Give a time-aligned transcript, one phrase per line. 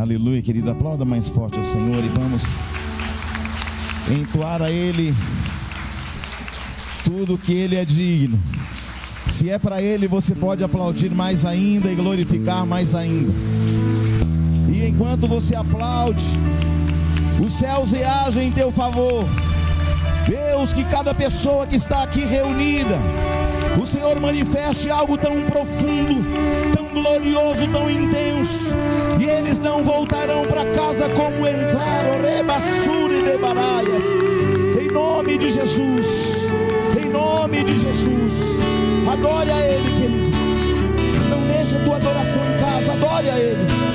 [0.00, 0.70] Aleluia, querido.
[0.70, 2.68] Aplauda mais forte ao Senhor e vamos
[4.08, 5.12] entoar a Ele
[7.04, 8.40] tudo que Ele é digno.
[9.26, 13.32] Se é para Ele, você pode aplaudir mais ainda e glorificar mais ainda.
[14.68, 16.24] E enquanto você aplaude,
[17.44, 19.24] os céus reagem em teu favor.
[20.28, 22.98] Deus, que cada pessoa que está aqui reunida,
[23.82, 26.22] o Senhor manifeste algo tão profundo,
[26.72, 28.74] tão glorioso, tão intenso,
[29.18, 34.04] e eles não voltarão para casa como entraram, rebassure de baraias,
[34.80, 36.52] em nome de Jesus,
[37.00, 38.60] em nome de Jesus,
[39.10, 43.87] adore a Ele, querido, não deixe a tua adoração em casa, adore a Ele.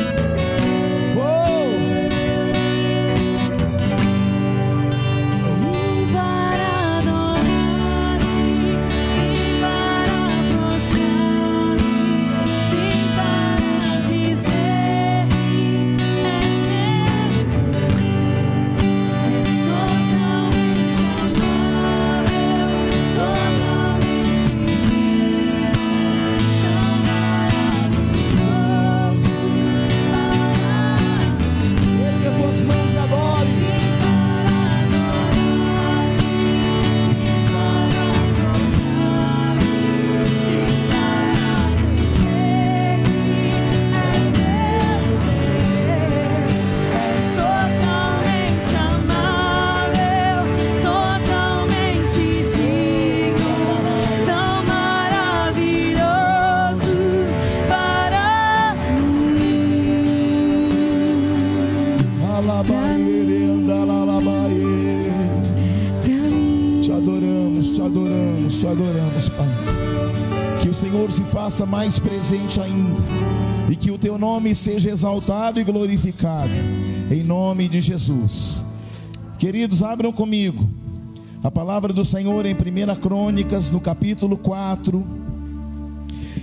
[71.74, 73.02] Mais presente ainda,
[73.68, 76.52] e que o teu nome seja exaltado e glorificado,
[77.10, 78.64] em nome de Jesus.
[79.40, 80.70] Queridos, abram comigo
[81.44, 85.04] a palavra do Senhor em 1 Crônicas, no capítulo 4,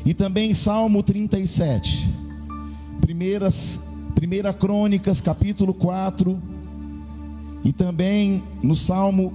[0.04, 2.08] e também Salmo 37.
[3.00, 3.88] Primeiras,
[4.20, 6.42] 1 Crônicas, capítulo 4,
[7.64, 9.32] e também no Salmo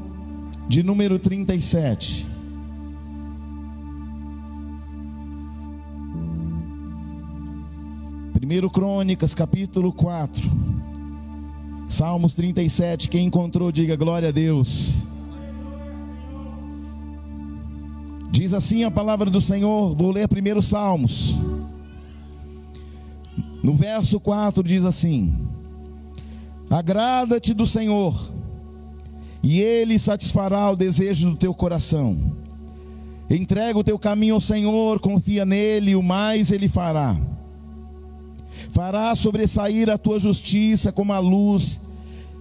[0.67, 2.24] de número 37.
[8.45, 10.51] 1 Crônicas, capítulo 4,
[11.87, 13.09] Salmos 37.
[13.09, 15.01] Quem encontrou, diga glória a Deus.
[18.29, 21.35] Diz assim a palavra do Senhor, vou ler primeiro Salmos.
[23.63, 25.33] No verso 4 diz assim:
[26.69, 28.31] Agrada-te do Senhor,
[29.41, 32.15] e Ele satisfará o desejo do teu coração.
[33.27, 37.19] Entrega o teu caminho ao Senhor, confia nele, o mais Ele fará
[38.75, 41.79] fará sobressair a tua justiça como a luz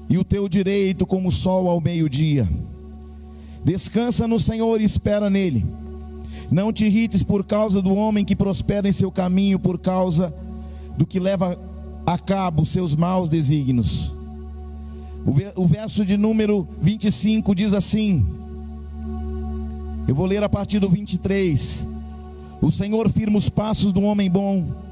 [0.08, 2.48] e o teu direito como o sol ao meio-dia.
[3.64, 5.64] Descansa no Senhor e espera nele.
[6.50, 10.34] Não te irrites por causa do homem que prospera em seu caminho, por causa
[10.98, 11.56] do que leva
[12.04, 14.12] a cabo seus maus desígnios.
[15.54, 18.26] O verso de número 25 diz assim:
[20.08, 21.86] Eu vou ler a partir do 23.
[22.60, 24.83] O Senhor firma os passos do homem bom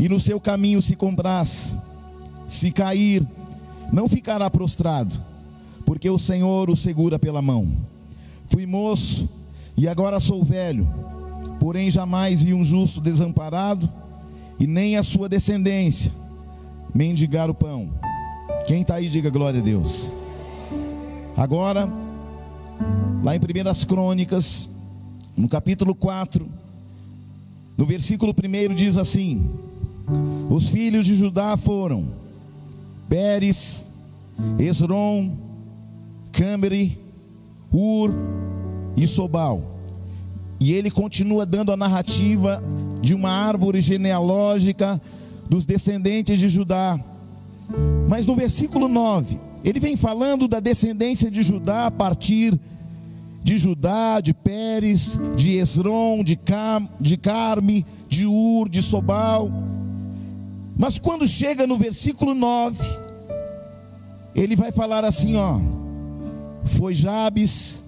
[0.00, 1.78] e no seu caminho se compraz.
[2.48, 3.24] Se cair,
[3.92, 5.14] não ficará prostrado,
[5.84, 7.70] porque o Senhor o segura pela mão.
[8.46, 9.28] Fui moço
[9.76, 10.88] e agora sou velho,
[11.60, 13.88] porém jamais vi um justo desamparado
[14.58, 16.10] e nem a sua descendência
[16.94, 17.90] mendigar o pão.
[18.66, 20.12] Quem está aí, diga glória a Deus.
[21.36, 21.88] Agora,
[23.22, 24.70] lá em 1 Crônicas,
[25.36, 26.48] no capítulo 4,
[27.76, 29.48] no versículo 1 diz assim:
[30.48, 32.08] os filhos de Judá foram
[33.08, 33.86] Pérez,
[34.58, 35.32] Esron,
[36.32, 36.98] Cameri,
[37.72, 38.14] Ur
[38.96, 39.62] e Sobal.
[40.58, 42.62] E ele continua dando a narrativa
[43.00, 45.00] de uma árvore genealógica
[45.48, 46.98] dos descendentes de Judá.
[48.08, 52.58] Mas no versículo 9, ele vem falando da descendência de Judá a partir
[53.42, 59.50] de Judá, de Pérez, de Esron, de, Cam, de Carme, de Ur, de Sobal.
[60.80, 62.82] Mas quando chega no versículo 9,
[64.34, 65.60] ele vai falar assim, ó:
[66.64, 67.84] Foi Jabes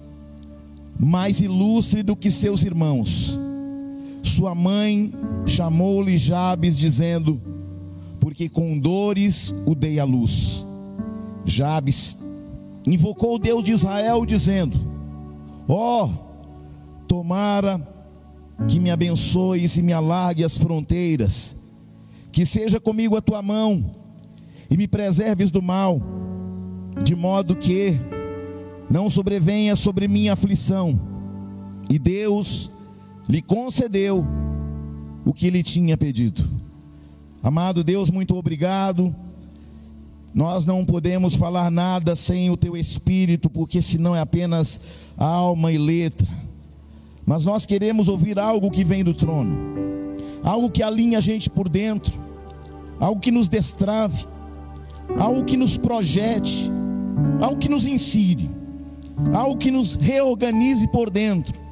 [0.99, 3.35] mais ilustre do que seus irmãos.
[4.21, 5.11] Sua mãe
[5.43, 7.41] chamou-lhe Jabes dizendo:
[8.19, 10.63] Porque com dores o dei à luz.
[11.45, 12.23] Jabes
[12.85, 14.79] invocou o Deus de Israel dizendo:
[15.67, 16.09] Ó, oh,
[17.07, 17.81] tomara
[18.67, 21.62] que me abençoe e me alargue as fronteiras
[22.33, 23.95] que seja comigo a tua mão
[24.69, 26.01] e me preserves do mal,
[27.03, 27.97] de modo que
[28.89, 30.99] não sobrevenha sobre mim aflição.
[31.89, 32.71] E Deus
[33.29, 34.25] lhe concedeu
[35.23, 36.43] o que lhe tinha pedido.
[37.41, 39.15] Amado Deus, muito obrigado.
[40.33, 44.79] Nós não podemos falar nada sem o teu espírito, porque senão é apenas
[45.15, 46.27] alma e letra.
[47.25, 49.55] Mas nós queremos ouvir algo que vem do trono,
[50.43, 52.13] algo que alinhe a gente por dentro,
[52.99, 54.25] algo que nos destrave,
[55.17, 56.69] algo que nos projete,
[57.41, 58.49] algo que nos insire,
[59.33, 61.63] algo que nos reorganize por dentro.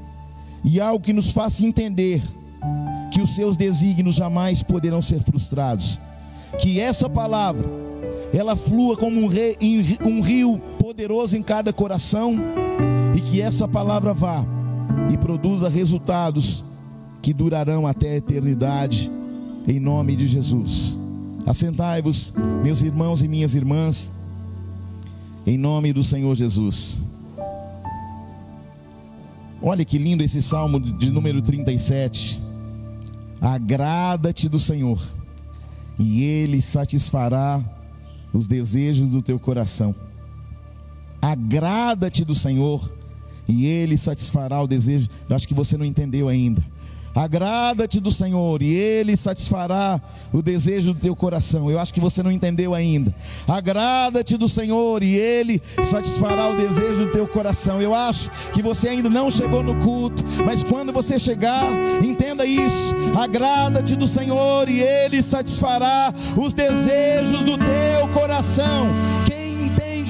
[0.63, 2.21] E algo que nos faça entender
[3.12, 6.00] que os seus desígnios jamais poderão ser frustrados.
[6.59, 7.67] Que essa palavra
[8.31, 9.57] ela flua como um, rei,
[10.01, 12.35] um rio poderoso em cada coração.
[13.15, 14.45] E que essa palavra vá
[15.12, 16.63] e produza resultados
[17.21, 19.12] que durarão até a eternidade,
[19.68, 20.97] em nome de Jesus.
[21.45, 22.33] Assentai-vos,
[22.63, 24.12] meus irmãos e minhas irmãs,
[25.45, 27.03] em nome do Senhor Jesus.
[29.62, 32.41] Olha que lindo esse salmo de número 37.
[33.39, 35.01] Agrada-te do Senhor,
[36.00, 37.63] e Ele satisfará
[38.33, 39.94] os desejos do teu coração.
[41.21, 42.91] Agrada-te do Senhor,
[43.47, 45.07] e Ele satisfará o desejo.
[45.29, 46.63] Eu acho que você não entendeu ainda.
[47.13, 51.69] Agrada-te do Senhor e Ele satisfará o desejo do teu coração.
[51.69, 53.13] Eu acho que você não entendeu ainda.
[53.47, 57.81] Agrada-te do Senhor e Ele satisfará o desejo do teu coração.
[57.81, 61.65] Eu acho que você ainda não chegou no culto, mas quando você chegar,
[62.03, 62.95] entenda isso.
[63.19, 68.87] Agrada-te do Senhor e Ele satisfará os desejos do teu coração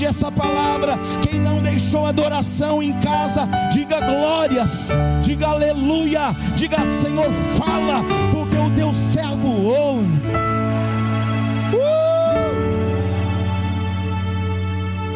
[0.06, 4.92] essa palavra, quem não deixou adoração em casa, diga glórias,
[5.24, 10.07] diga aleluia, diga Senhor, fala, porque o teu servo ouve.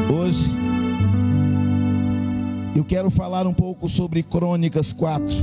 [0.10, 0.14] Uh!
[0.14, 0.52] Hoje
[2.76, 5.36] eu quero falar um pouco sobre Crônicas 4,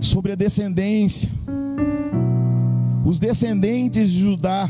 [0.00, 1.30] sobre a descendência,
[3.04, 4.68] os descendentes de Judá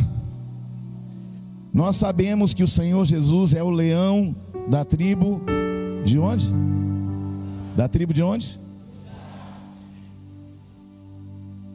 [1.72, 4.36] nós sabemos que o Senhor Jesus é o leão
[4.68, 5.40] da tribo
[6.04, 6.48] de onde?
[7.74, 8.60] Da tribo de onde?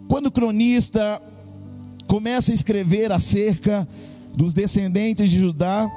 [0.08, 1.22] Quando o cronista
[2.08, 3.88] começa a escrever acerca
[4.36, 5.90] dos descendentes de Judá,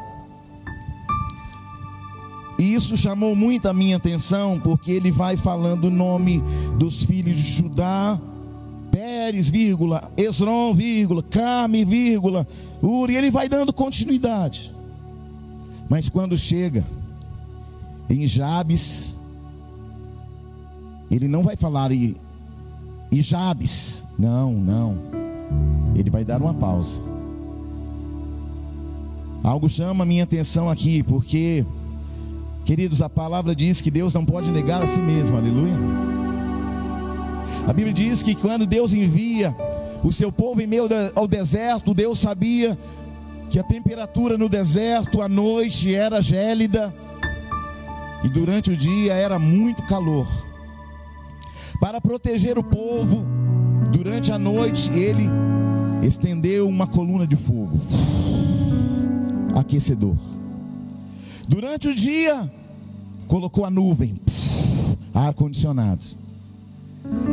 [2.58, 6.42] e isso chamou muito a minha atenção, porque ele vai falando o nome
[6.78, 8.18] dos filhos de Judá,
[8.90, 12.46] Pérez, vírgula, Esron, vírgula, Carme, vírgula,
[12.82, 14.72] Uri, ele vai dando continuidade.
[15.88, 16.84] Mas quando chega
[18.08, 19.14] em Jabes,
[21.10, 22.16] ele não vai falar e,
[23.10, 24.98] e Jabes, não, não.
[25.94, 27.00] Ele vai dar uma pausa.
[29.42, 31.64] Algo chama a minha atenção aqui, porque,
[32.64, 36.29] queridos, a palavra diz que Deus não pode negar a si mesmo, aleluia.
[37.66, 39.54] A Bíblia diz que quando Deus envia
[40.02, 42.76] o seu povo em meio ao deserto, Deus sabia
[43.50, 46.94] que a temperatura no deserto à noite era gélida
[48.24, 50.26] e durante o dia era muito calor.
[51.80, 53.24] Para proteger o povo,
[53.92, 55.28] durante a noite ele
[56.02, 57.80] estendeu uma coluna de fogo
[59.54, 60.16] aquecedor.
[61.48, 62.50] Durante o dia,
[63.26, 64.20] colocou a nuvem,
[65.12, 66.20] ar condicionado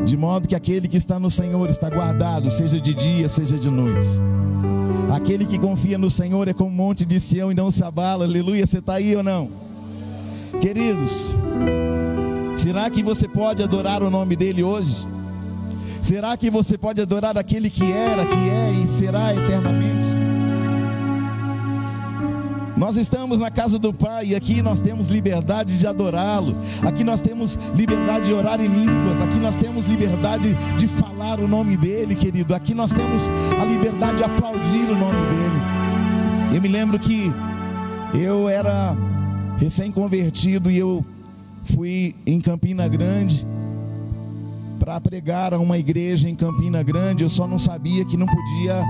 [0.05, 3.69] de modo que aquele que está no Senhor está guardado, seja de dia, seja de
[3.69, 4.07] noite.
[5.13, 8.25] Aquele que confia no Senhor é como um monte de Sião e não se abala.
[8.25, 9.49] Aleluia, você está aí ou não?
[10.61, 11.35] Queridos,
[12.55, 15.07] será que você pode adorar o nome dele hoje?
[16.01, 20.26] Será que você pode adorar aquele que era, que é e será eternamente?
[22.77, 26.55] Nós estamos na casa do Pai e aqui nós temos liberdade de adorá-lo.
[26.85, 29.19] Aqui nós temos liberdade de orar em línguas.
[29.19, 32.53] Aqui nós temos liberdade de falar o nome dele, querido.
[32.53, 33.23] Aqui nós temos
[33.59, 36.55] a liberdade de aplaudir o nome dele.
[36.55, 37.31] Eu me lembro que
[38.13, 38.95] eu era
[39.57, 41.03] recém-convertido e eu
[41.73, 43.43] fui em Campina Grande
[44.79, 47.23] para pregar a uma igreja em Campina Grande.
[47.23, 48.85] Eu só não sabia que não podia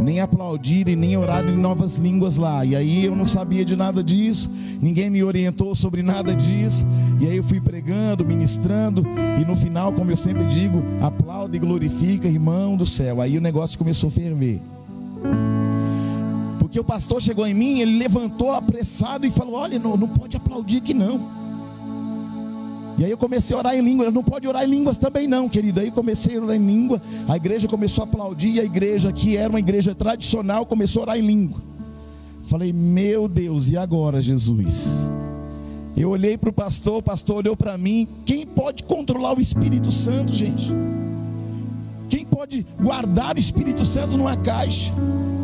[0.00, 2.64] nem aplaudir e nem orar em novas línguas lá.
[2.64, 4.50] E aí eu não sabia de nada disso,
[4.80, 6.86] ninguém me orientou sobre nada disso.
[7.20, 9.02] E aí eu fui pregando, ministrando,
[9.40, 13.20] e no final, como eu sempre digo, aplaude e glorifica, irmão do céu.
[13.20, 14.60] Aí o negócio começou a ferver.
[16.58, 20.36] Porque o pastor chegou em mim, ele levantou apressado e falou: Olha, não, não pode
[20.36, 21.45] aplaudir aqui não.
[22.98, 24.10] E aí eu comecei a orar em língua.
[24.10, 25.80] Não pode orar em línguas também, não, querido.
[25.80, 27.00] Aí comecei a orar em língua.
[27.28, 28.60] A igreja começou a aplaudir.
[28.60, 31.60] A igreja, que era uma igreja tradicional, começou a orar em língua.
[32.46, 35.08] Falei, meu Deus, e agora, Jesus?
[35.96, 38.06] Eu olhei para o pastor, o pastor olhou para mim.
[38.24, 40.70] Quem pode controlar o Espírito Santo, gente?
[42.08, 44.92] Quem pode guardar o Espírito Santo numa caixa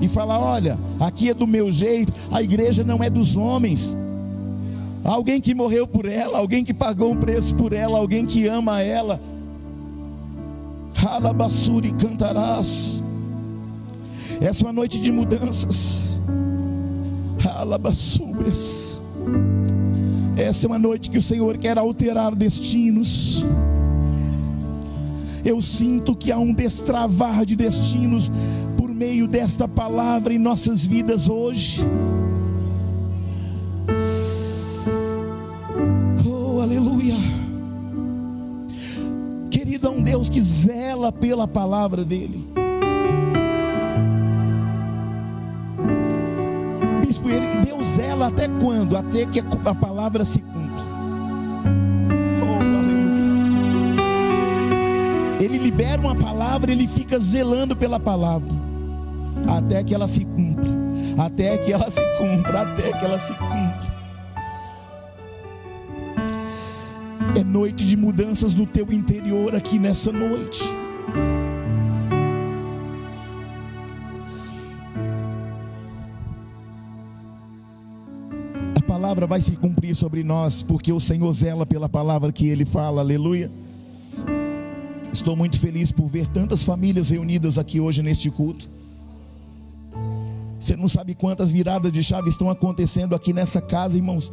[0.00, 3.96] e falar: olha, aqui é do meu jeito, a igreja não é dos homens.
[5.04, 8.80] Alguém que morreu por ela, alguém que pagou um preço por ela, alguém que ama
[8.80, 9.20] ela.
[11.04, 13.02] Alabassuri cantarás.
[14.40, 16.04] Essa é uma noite de mudanças.
[17.44, 19.00] Alabassúrias.
[20.36, 23.44] Essa é uma noite que o Senhor quer alterar destinos.
[25.44, 28.30] Eu sinto que há um destravar de destinos
[28.76, 31.82] por meio desta palavra em nossas vidas hoje.
[40.12, 42.44] Deus que zela pela palavra dEle.
[47.00, 48.94] Bispo, ele, Deus zela até quando?
[48.94, 50.82] Até que a palavra se cumpra.
[55.40, 58.52] Ele libera uma palavra, ele fica zelando pela palavra,
[59.48, 60.68] até que ela se cumpra,
[61.24, 63.61] até que ela se cumpra, até que ela se cumpra.
[67.52, 70.62] Noite de mudanças no teu interior aqui nessa noite.
[78.74, 82.64] A palavra vai se cumprir sobre nós, porque o Senhor zela pela palavra que ele
[82.64, 83.52] fala, aleluia.
[85.12, 88.66] Estou muito feliz por ver tantas famílias reunidas aqui hoje neste culto.
[90.58, 94.32] Você não sabe quantas viradas de chave estão acontecendo aqui nessa casa, irmãos.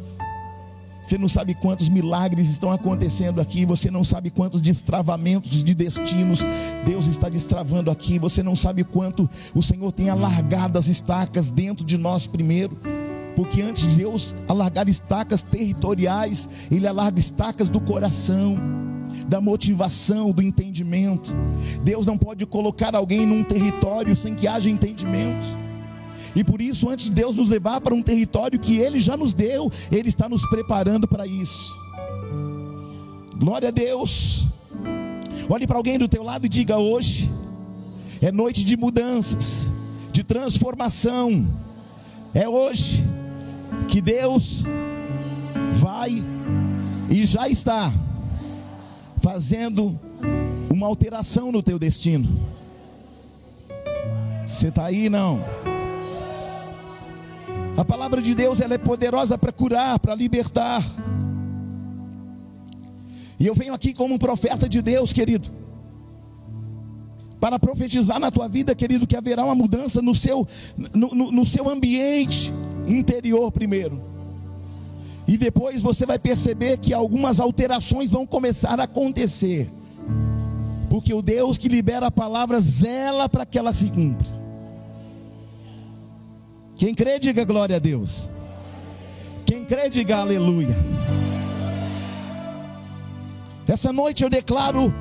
[1.02, 3.64] Você não sabe quantos milagres estão acontecendo aqui.
[3.64, 6.40] Você não sabe quantos destravamentos de destinos
[6.84, 8.18] Deus está destravando aqui.
[8.18, 12.76] Você não sabe quanto o Senhor tem alargado as estacas dentro de nós primeiro.
[13.34, 18.58] Porque antes de Deus alargar estacas territoriais, Ele alarga estacas do coração
[19.28, 21.32] da motivação, do entendimento.
[21.84, 25.46] Deus não pode colocar alguém num território sem que haja entendimento.
[26.34, 29.34] E por isso, antes de Deus nos levar para um território que Ele já nos
[29.34, 31.74] deu, Ele está nos preparando para isso.
[33.36, 34.48] Glória a Deus.
[35.48, 37.30] Olhe para alguém do teu lado e diga: hoje
[38.20, 39.68] é noite de mudanças,
[40.12, 41.46] de transformação.
[42.32, 43.04] É hoje
[43.88, 44.64] que Deus
[45.74, 46.22] vai
[47.10, 47.92] e já está
[49.20, 49.98] fazendo
[50.70, 52.28] uma alteração no teu destino.
[54.46, 55.40] Você está aí não?
[57.80, 60.84] A palavra de Deus ela é poderosa para curar, para libertar.
[63.38, 65.48] E eu venho aqui como um profeta de Deus, querido,
[67.40, 70.46] para profetizar na tua vida, querido, que haverá uma mudança no seu,
[70.76, 72.52] no, no, no seu ambiente
[72.86, 73.98] interior primeiro.
[75.26, 79.70] E depois você vai perceber que algumas alterações vão começar a acontecer.
[80.90, 84.39] Porque o Deus que libera a palavra zela para que ela se cumpra.
[86.80, 88.30] Quem crê, diga glória a Deus.
[89.44, 90.74] Quem crê, diga aleluia.
[93.68, 94.94] Essa noite eu declaro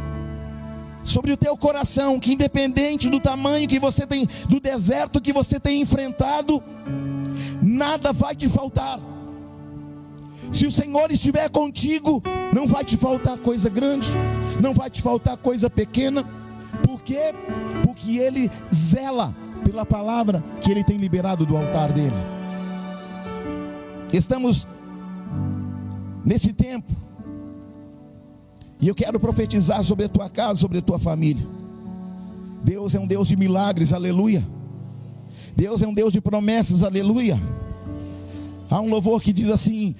[1.05, 5.57] sobre o teu coração que independente do tamanho que você tem, do deserto que você
[5.57, 6.61] tem enfrentado,
[7.61, 8.99] nada vai te faltar.
[10.51, 12.21] Se o Senhor estiver contigo,
[12.51, 14.09] não vai te faltar coisa grande,
[14.59, 16.25] não vai te faltar coisa pequena.
[16.83, 17.33] Por quê?
[17.85, 19.33] Porque Ele zela
[19.63, 22.15] pela palavra que Ele tem liberado do altar dele.
[24.11, 24.67] Estamos
[26.25, 26.91] nesse tempo,
[28.81, 31.45] e eu quero profetizar sobre a tua casa, sobre a tua família.
[32.63, 34.45] Deus é um Deus de milagres, aleluia.
[35.55, 37.39] Deus é um Deus de promessas, aleluia.
[38.69, 39.95] Há um louvor que diz assim: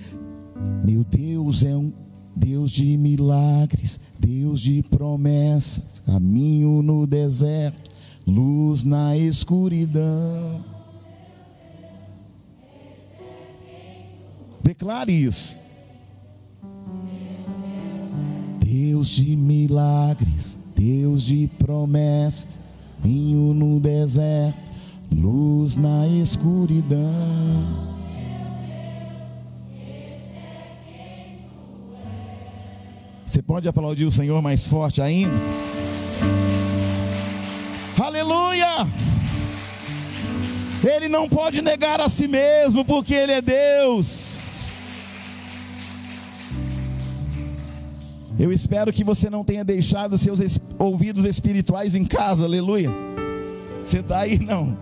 [0.84, 1.92] meu Deus é um
[2.36, 7.92] Deus de milagres, Deus de promessas, caminho no deserto,
[8.30, 10.64] luz na escuridão.
[14.64, 15.60] Declare isso.
[18.60, 22.60] Deus de milagres, Deus de promessas,
[23.02, 24.60] caminho no deserto,
[25.16, 27.00] luz na escuridão.
[33.26, 35.34] Você pode aplaudir o Senhor mais forte ainda?
[38.10, 38.88] Aleluia!
[40.84, 44.62] Ele não pode negar a si mesmo, porque Ele é Deus.
[48.40, 50.40] Eu espero que você não tenha deixado seus
[50.80, 52.90] ouvidos espirituais em casa, aleluia.
[53.84, 54.76] Você está aí, não?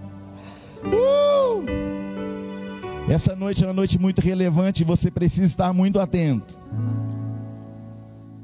[0.86, 1.66] Uh!
[3.10, 6.58] Essa noite é uma noite muito relevante e você precisa estar muito atento.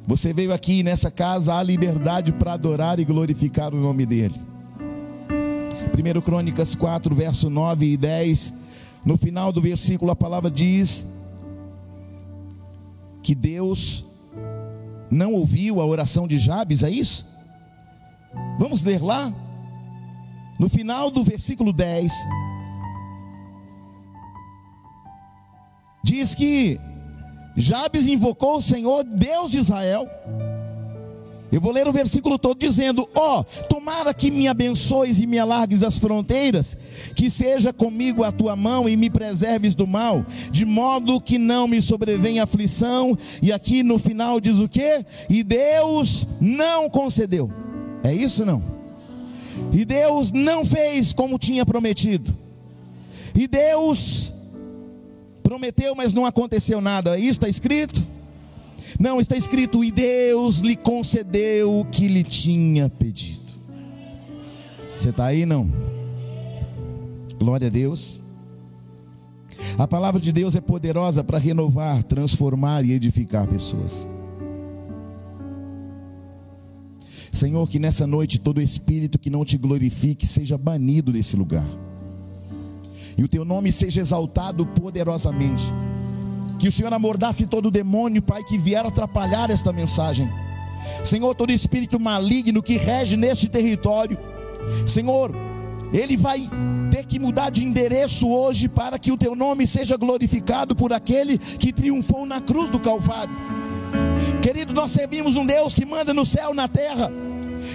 [0.05, 4.52] Você veio aqui nessa casa, há liberdade para adorar e glorificar o nome dEle.
[5.93, 8.53] 1 Crônicas 4, verso 9 e 10.
[9.05, 11.05] No final do versículo, a palavra diz
[13.21, 14.03] que Deus
[15.09, 17.25] não ouviu a oração de Jabes, é isso?
[18.59, 19.31] Vamos ler lá?
[20.59, 22.11] No final do versículo 10,
[26.03, 26.79] diz que
[27.55, 30.07] Jabes invocou o Senhor, Deus de Israel.
[31.53, 35.37] Eu vou ler o versículo todo dizendo: Ó, oh, tomara que me abençoes e me
[35.37, 36.75] alargues as fronteiras,
[37.15, 41.67] que seja comigo a tua mão e me preserves do mal, de modo que não
[41.67, 43.15] me sobrevenha aflição.
[43.39, 45.05] E aqui no final diz o que?
[45.29, 47.51] E Deus não concedeu.
[48.03, 48.63] É isso não?
[49.71, 52.35] E Deus não fez como tinha prometido.
[53.35, 54.33] E Deus
[55.43, 57.15] prometeu, mas não aconteceu nada.
[57.15, 58.12] Isso está escrito?
[58.99, 63.53] Não, está escrito: e Deus lhe concedeu o que lhe tinha pedido.
[64.93, 65.71] Você está aí, não?
[67.37, 68.21] Glória a Deus.
[69.77, 74.07] A palavra de Deus é poderosa para renovar, transformar e edificar pessoas.
[77.31, 81.65] Senhor, que nessa noite todo espírito que não te glorifique seja banido desse lugar.
[83.17, 85.65] E o teu nome seja exaltado poderosamente.
[86.63, 90.31] Que o Senhor amordasse todo demônio, Pai, que vier atrapalhar esta mensagem.
[91.03, 94.17] Senhor, todo espírito maligno que rege neste território.
[94.85, 95.35] Senhor,
[95.91, 96.49] ele vai
[96.89, 101.37] ter que mudar de endereço hoje para que o teu nome seja glorificado por aquele
[101.37, 103.35] que triunfou na cruz do Calvário.
[104.41, 107.11] Querido, nós servimos um Deus que manda no céu, na terra,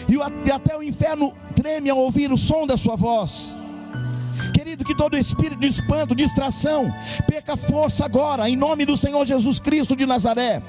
[0.08, 3.60] e até o inferno treme ao ouvir o som da sua voz.
[4.52, 6.92] Querido, que todo espírito de espanto, distração,
[7.26, 10.62] perca força agora, em nome do Senhor Jesus Cristo de Nazaré.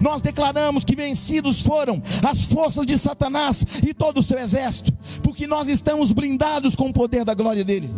[0.00, 5.46] Nós declaramos que vencidos foram as forças de Satanás e todo o seu exército, porque
[5.46, 7.90] nós estamos blindados com o poder da glória dele.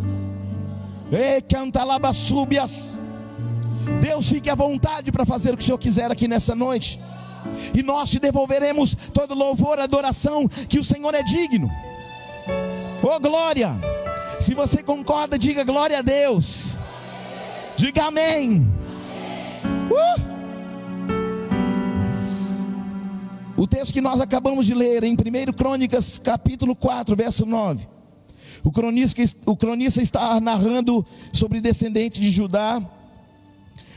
[1.10, 2.98] Ei, cantalaba súbias.
[4.00, 7.00] Deus fique à vontade para fazer o que o Senhor quiser aqui nessa noite.
[7.74, 11.70] E nós te devolveremos todo louvor, adoração, que o Senhor é digno.
[13.02, 13.99] Oh glória!
[14.40, 16.78] Se você concorda, diga glória a Deus.
[17.76, 18.66] Diga amém.
[19.90, 20.30] Uh!
[23.54, 27.86] O texto que nós acabamos de ler em 1 Crônicas, capítulo 4, verso 9.
[28.64, 32.82] O cronista, o cronista está narrando sobre descendentes de Judá.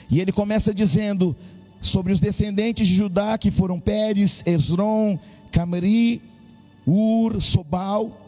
[0.10, 1.34] E ele começa dizendo
[1.82, 5.18] sobre os descendentes de Judá, que foram Pérez, Esron,
[5.54, 6.22] Camari,
[6.86, 8.23] Ur, Sobal.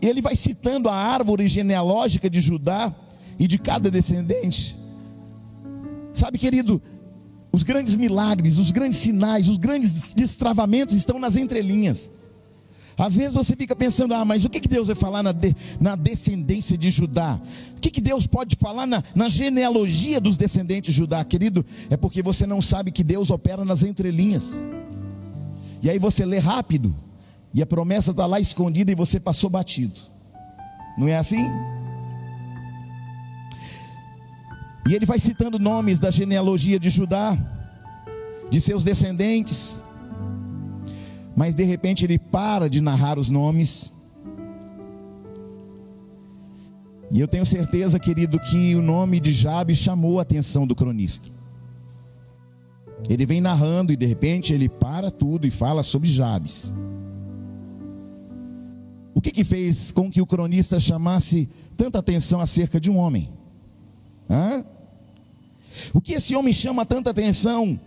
[0.00, 2.94] E ele vai citando a árvore genealógica de Judá
[3.38, 4.76] e de cada descendente.
[6.12, 6.82] Sabe, querido,
[7.52, 12.10] os grandes milagres, os grandes sinais, os grandes destravamentos estão nas entrelinhas.
[12.96, 15.56] Às vezes você fica pensando, ah, mas o que, que Deus vai falar na, de,
[15.80, 17.40] na descendência de Judá?
[17.76, 21.64] O que, que Deus pode falar na, na genealogia dos descendentes de Judá, querido?
[21.88, 24.52] É porque você não sabe que Deus opera nas entrelinhas.
[25.82, 26.94] E aí você lê rápido,
[27.52, 30.00] e a promessa está lá escondida e você passou batido.
[30.96, 31.44] Não é assim?
[34.88, 37.36] E ele vai citando nomes da genealogia de Judá,
[38.50, 39.78] de seus descendentes,
[41.36, 43.92] mas de repente ele para de narrar os nomes.
[47.12, 51.28] E eu tenho certeza, querido, que o nome de Jabe chamou a atenção do cronista.
[53.08, 56.72] Ele vem narrando e de repente ele para tudo e fala sobre Jabes.
[59.14, 63.28] O que, que fez com que o cronista chamasse tanta atenção acerca de um homem?
[64.28, 64.64] Hã?
[65.92, 67.78] O que esse homem chama tanta atenção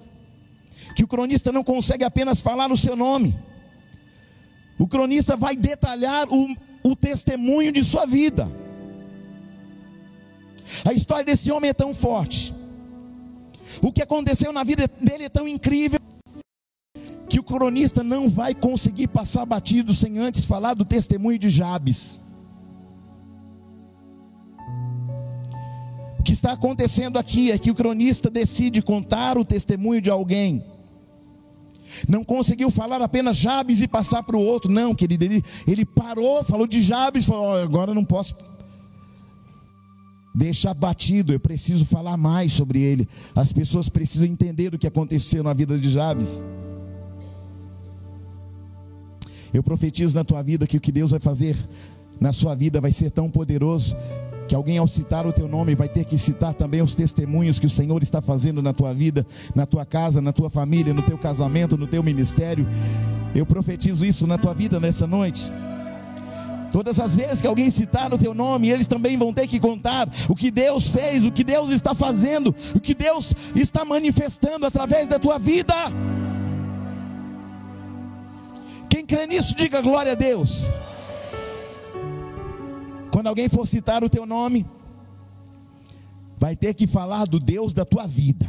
[0.96, 3.38] que o cronista não consegue apenas falar o seu nome.
[4.78, 8.52] O cronista vai detalhar o, o testemunho de sua vida.
[10.86, 12.54] A história desse homem é tão forte.
[13.82, 16.00] O que aconteceu na vida dele é tão incrível
[17.44, 22.22] o cronista não vai conseguir passar batido sem antes falar do testemunho de Jabes.
[26.18, 30.64] O que está acontecendo aqui é que o cronista decide contar o testemunho de alguém.
[32.08, 35.26] Não conseguiu falar apenas Jabes e passar para o outro, não, querido.
[35.26, 38.36] Ele, ele parou, falou de Jabes, falou: oh, agora não posso
[40.34, 43.06] deixar batido, eu preciso falar mais sobre ele.
[43.36, 46.42] As pessoas precisam entender o que aconteceu na vida de Jabes.
[49.54, 51.56] Eu profetizo na tua vida que o que Deus vai fazer
[52.20, 53.96] na sua vida vai ser tão poderoso
[54.48, 57.66] que alguém ao citar o teu nome vai ter que citar também os testemunhos que
[57.66, 61.18] o Senhor está fazendo na tua vida, na tua casa, na tua família, no teu
[61.18, 62.68] casamento, no teu ministério.
[63.34, 65.52] Eu profetizo isso na tua vida nessa noite.
[66.72, 70.10] Todas as vezes que alguém citar o teu nome, eles também vão ter que contar
[70.28, 75.08] o que Deus fez, o que Deus está fazendo, o que Deus está manifestando através
[75.08, 75.74] da tua vida.
[79.04, 80.72] Quem crê nisso, diga glória a Deus.
[83.12, 84.66] Quando alguém for citar o teu nome,
[86.38, 88.48] vai ter que falar do Deus da tua vida.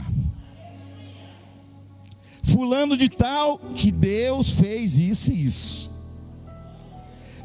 [2.44, 5.90] Fulano de tal que Deus fez isso e isso.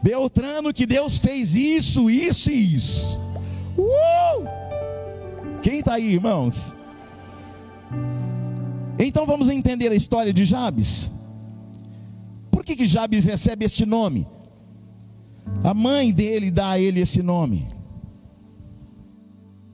[0.04, 3.20] Beltrano que Deus fez isso, isso e isso.
[3.76, 4.46] Uh!
[5.64, 6.76] Quem está aí, irmãos?
[9.00, 11.19] Então vamos entender a história de Jabes
[12.70, 14.28] que, que Jabes recebe este nome?
[15.64, 17.68] A mãe dele dá a ele esse nome.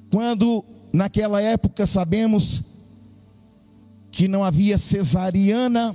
[0.10, 2.64] Quando naquela época sabemos
[4.12, 5.94] que não havia cesariana,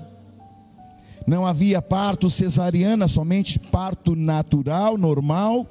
[1.26, 5.66] não havia parto cesariana, somente parto natural, normal.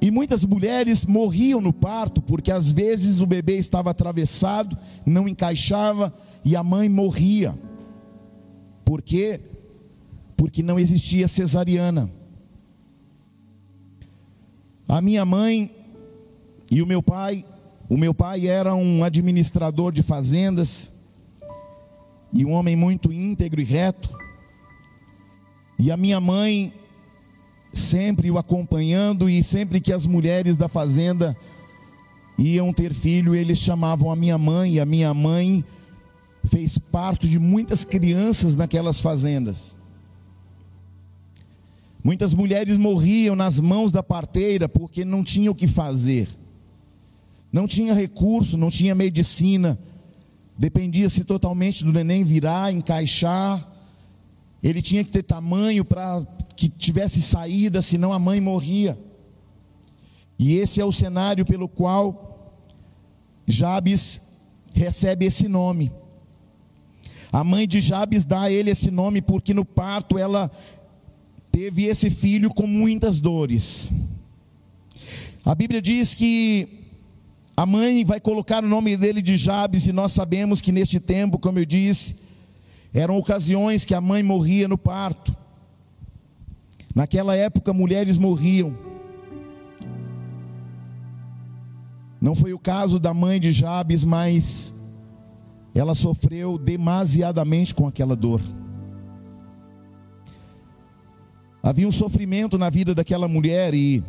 [0.00, 6.12] E muitas mulheres morriam no parto, porque às vezes o bebê estava atravessado, não encaixava
[6.44, 7.54] e a mãe morria.
[8.84, 9.40] Por quê?
[10.36, 12.10] Porque não existia cesariana.
[14.86, 15.74] A minha mãe
[16.70, 17.44] e o meu pai,
[17.88, 20.92] o meu pai era um administrador de fazendas
[22.32, 24.10] e um homem muito íntegro e reto.
[25.78, 26.72] E a minha mãe
[27.72, 31.36] sempre o acompanhando e sempre que as mulheres da fazenda
[32.38, 35.64] iam ter filho, eles chamavam a minha mãe, e a minha mãe
[36.46, 39.76] fez parto de muitas crianças naquelas fazendas.
[42.02, 46.28] Muitas mulheres morriam nas mãos da parteira porque não tinham o que fazer.
[47.50, 49.78] Não tinha recurso, não tinha medicina.
[50.58, 53.66] Dependia-se totalmente do neném virar, encaixar.
[54.62, 58.98] Ele tinha que ter tamanho para que tivesse saída, senão a mãe morria.
[60.38, 62.60] E esse é o cenário pelo qual
[63.46, 64.20] Jabes
[64.74, 65.90] recebe esse nome.
[67.34, 70.48] A mãe de Jabes dá a ele esse nome porque no parto ela
[71.50, 73.92] teve esse filho com muitas dores.
[75.44, 76.68] A Bíblia diz que
[77.56, 81.36] a mãe vai colocar o nome dele de Jabes, e nós sabemos que neste tempo,
[81.36, 82.20] como eu disse,
[82.92, 85.36] eram ocasiões que a mãe morria no parto.
[86.94, 88.78] Naquela época, mulheres morriam.
[92.20, 94.73] Não foi o caso da mãe de Jabes, mas
[95.74, 98.40] ela sofreu demasiadamente com aquela dor.
[101.62, 104.04] Havia um sofrimento na vida daquela mulher e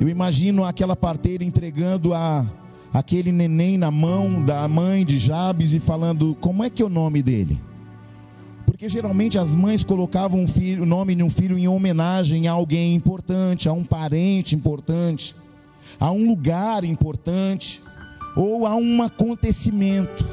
[0.00, 2.46] eu imagino aquela parteira entregando a
[2.94, 6.88] aquele neném na mão da mãe de Jabes e falando: "Como é que é o
[6.88, 7.60] nome dele?"
[8.64, 12.94] Porque geralmente as mães colocavam um o nome de um filho em homenagem a alguém
[12.94, 15.34] importante, a um parente importante,
[15.98, 17.82] a um lugar importante
[18.38, 20.24] ou a um acontecimento.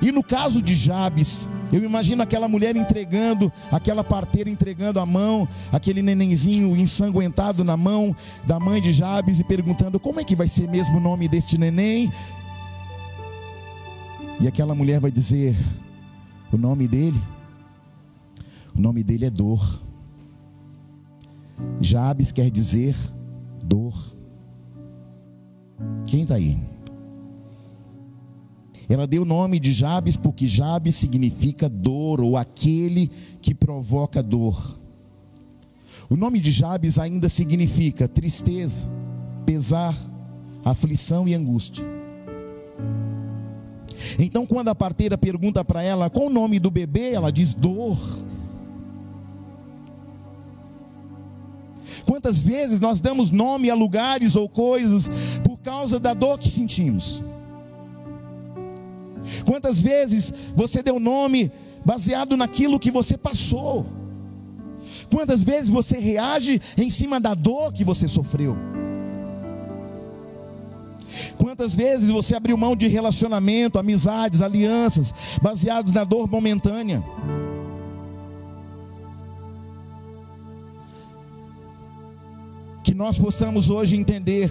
[0.00, 5.48] E no caso de Jabes, eu imagino aquela mulher entregando, aquela parteira entregando a mão,
[5.72, 8.14] aquele nenenzinho ensanguentado na mão
[8.46, 11.58] da mãe de Jabes e perguntando: como é que vai ser mesmo o nome deste
[11.58, 12.12] neném?
[14.38, 15.56] E aquela mulher vai dizer:
[16.52, 17.20] o nome dele,
[18.76, 19.80] o nome dele é dor.
[21.80, 22.94] Jabes quer dizer
[23.60, 23.94] dor.
[26.04, 26.75] Quem está aí?
[28.88, 33.10] Ela deu o nome de Jabes porque Jabes significa dor ou aquele
[33.42, 34.78] que provoca dor.
[36.08, 38.86] O nome de Jabes ainda significa tristeza,
[39.44, 39.96] pesar,
[40.64, 41.84] aflição e angústia.
[44.18, 47.98] Então, quando a parteira pergunta para ela qual o nome do bebê, ela diz dor.
[52.04, 55.10] Quantas vezes nós damos nome a lugares ou coisas
[55.42, 57.20] por causa da dor que sentimos?
[59.44, 61.50] Quantas vezes você deu nome
[61.84, 63.86] baseado naquilo que você passou?
[65.10, 68.56] Quantas vezes você reage em cima da dor que você sofreu?
[71.38, 77.02] Quantas vezes você abriu mão de relacionamento, amizades, alianças, baseados na dor momentânea?
[82.82, 84.50] Que nós possamos hoje entender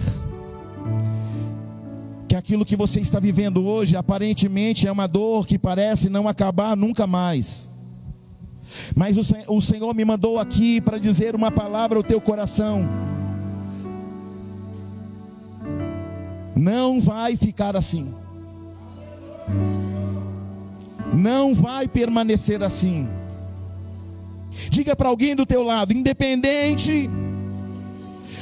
[2.36, 6.76] que aquilo que você está vivendo hoje aparentemente é uma dor que parece não acabar
[6.76, 7.70] nunca mais.
[8.94, 12.86] Mas o Senhor me mandou aqui para dizer uma palavra ao teu coração.
[16.54, 18.12] Não vai ficar assim.
[21.14, 23.08] Não vai permanecer assim.
[24.68, 27.08] Diga para alguém do teu lado, independente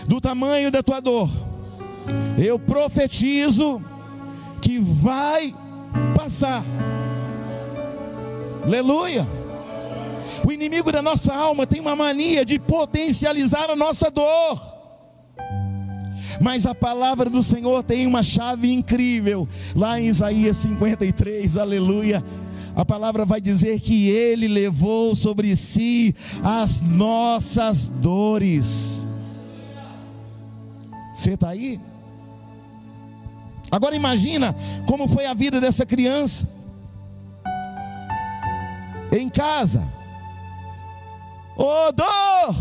[0.08, 1.30] do tamanho da tua dor,
[2.38, 3.80] eu profetizo
[4.60, 5.54] que vai
[6.14, 6.64] passar.
[8.64, 9.26] Aleluia.
[10.46, 14.60] O inimigo da nossa alma tem uma mania de potencializar a nossa dor.
[16.40, 19.48] Mas a palavra do Senhor tem uma chave incrível.
[19.74, 22.22] Lá em Isaías 53, aleluia.
[22.76, 29.06] A palavra vai dizer que ele levou sobre si as nossas dores.
[31.14, 31.80] Você está aí?
[33.74, 34.54] Agora imagina
[34.86, 36.48] como foi a vida dessa criança.
[39.10, 39.82] Em casa.
[41.56, 42.54] Ô dor,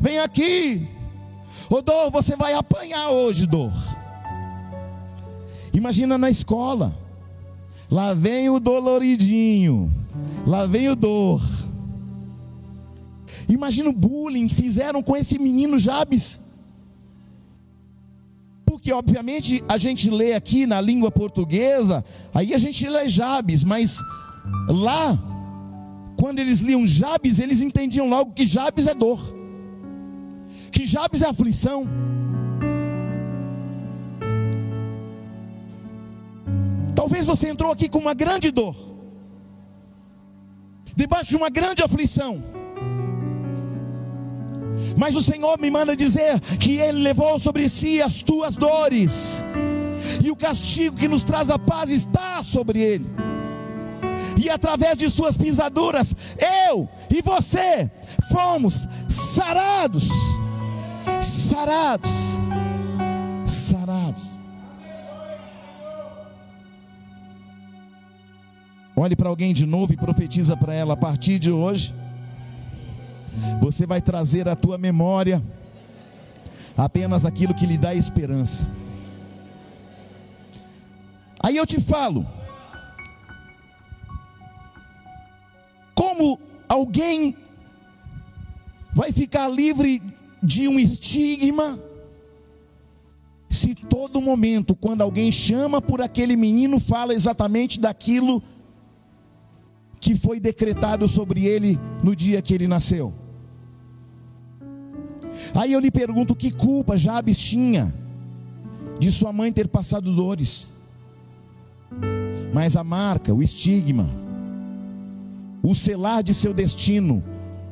[0.00, 0.88] vem aqui.
[1.68, 3.72] Ô dor, você vai apanhar hoje, dor.
[5.72, 6.96] Imagina na escola.
[7.90, 9.92] Lá vem o doloridinho.
[10.46, 11.42] Lá vem o dor.
[13.48, 16.51] Imagina o bullying que fizeram com esse menino Jabes.
[18.64, 23.98] Porque, obviamente, a gente lê aqui na língua portuguesa, aí a gente lê Jabes, mas
[24.68, 25.18] lá
[26.22, 29.20] quando eles liam Jabes, eles entendiam logo que Jabes é dor,
[30.70, 31.84] que Jabes é aflição.
[36.94, 38.76] Talvez você entrou aqui com uma grande dor,
[40.94, 42.61] debaixo de uma grande aflição.
[44.96, 49.44] Mas o Senhor me manda dizer que Ele levou sobre si as tuas dores,
[50.22, 53.06] e o castigo que nos traz a paz está sobre Ele
[54.42, 56.16] e através de suas pisaduras,
[56.68, 57.90] eu e você
[58.30, 60.08] fomos sarados.
[61.20, 62.38] Sarados.
[63.46, 64.40] Sarados.
[68.96, 71.94] Olhe para alguém de novo e profetiza para ela a partir de hoje.
[73.60, 75.42] Você vai trazer à tua memória
[76.76, 78.66] apenas aquilo que lhe dá esperança.
[81.42, 82.26] Aí eu te falo,
[86.02, 87.36] Como alguém
[88.92, 90.02] vai ficar livre
[90.42, 91.78] de um estigma
[93.48, 98.42] se todo momento, quando alguém chama por aquele menino, fala exatamente daquilo
[100.00, 103.12] que foi decretado sobre ele no dia que ele nasceu?
[105.54, 107.92] Aí eu lhe pergunto: que culpa Jabes tinha
[108.98, 110.70] de sua mãe ter passado dores?
[112.52, 114.08] Mas a marca, o estigma,
[115.62, 117.22] o selar de seu destino,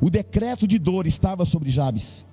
[0.01, 2.25] o decreto de dor estava sobre Jabes.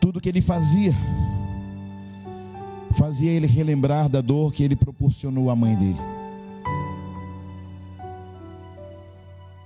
[0.00, 0.94] Tudo que ele fazia,
[2.94, 6.00] fazia ele relembrar da dor que ele proporcionou à mãe dele.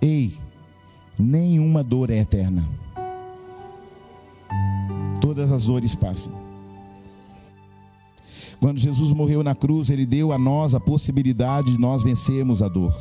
[0.01, 0.37] Ei,
[1.19, 2.65] nenhuma dor é eterna
[5.23, 6.33] todas as dores passam.
[8.61, 12.69] Quando Jesus morreu na cruz, Ele deu a nós a possibilidade de nós vencermos a
[12.69, 12.95] dor.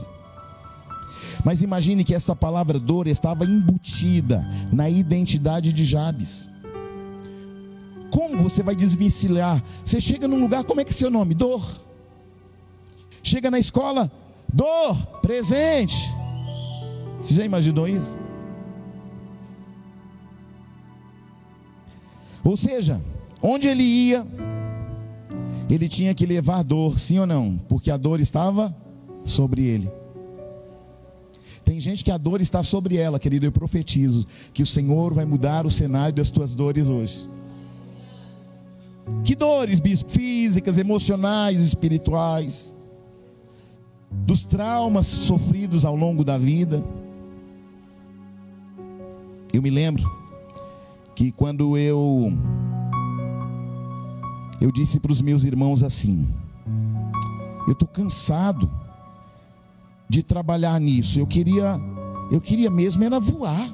[1.44, 6.50] Mas imagine que esta palavra dor estava embutida na identidade de Jabes.
[8.22, 9.64] Como você vai desvencilhar?
[9.84, 11.34] Você chega num lugar, como é que é seu nome?
[11.34, 11.68] Dor.
[13.24, 14.12] Chega na escola,
[14.54, 15.98] dor, presente.
[17.20, 18.20] Você já imaginou isso?
[22.44, 23.02] Ou seja,
[23.42, 24.24] onde ele ia,
[25.68, 27.58] ele tinha que levar dor, sim ou não?
[27.68, 28.76] Porque a dor estava
[29.24, 29.92] sobre ele.
[31.66, 33.48] Tem gente que a dor está sobre ela, querido.
[33.48, 37.41] Eu profetizo que o Senhor vai mudar o cenário das tuas dores hoje.
[39.24, 40.12] Que dores, bispo?
[40.12, 42.76] Físicas, emocionais, espirituais.
[44.12, 46.84] Dos traumas sofridos ao longo da vida.
[49.54, 50.04] Eu me lembro
[51.16, 52.32] que quando eu
[54.60, 56.28] eu disse para os meus irmãos assim:
[57.68, 58.70] eu estou cansado
[60.10, 61.20] de trabalhar nisso.
[61.20, 61.80] Eu queria,
[62.32, 63.70] eu queria mesmo era voar.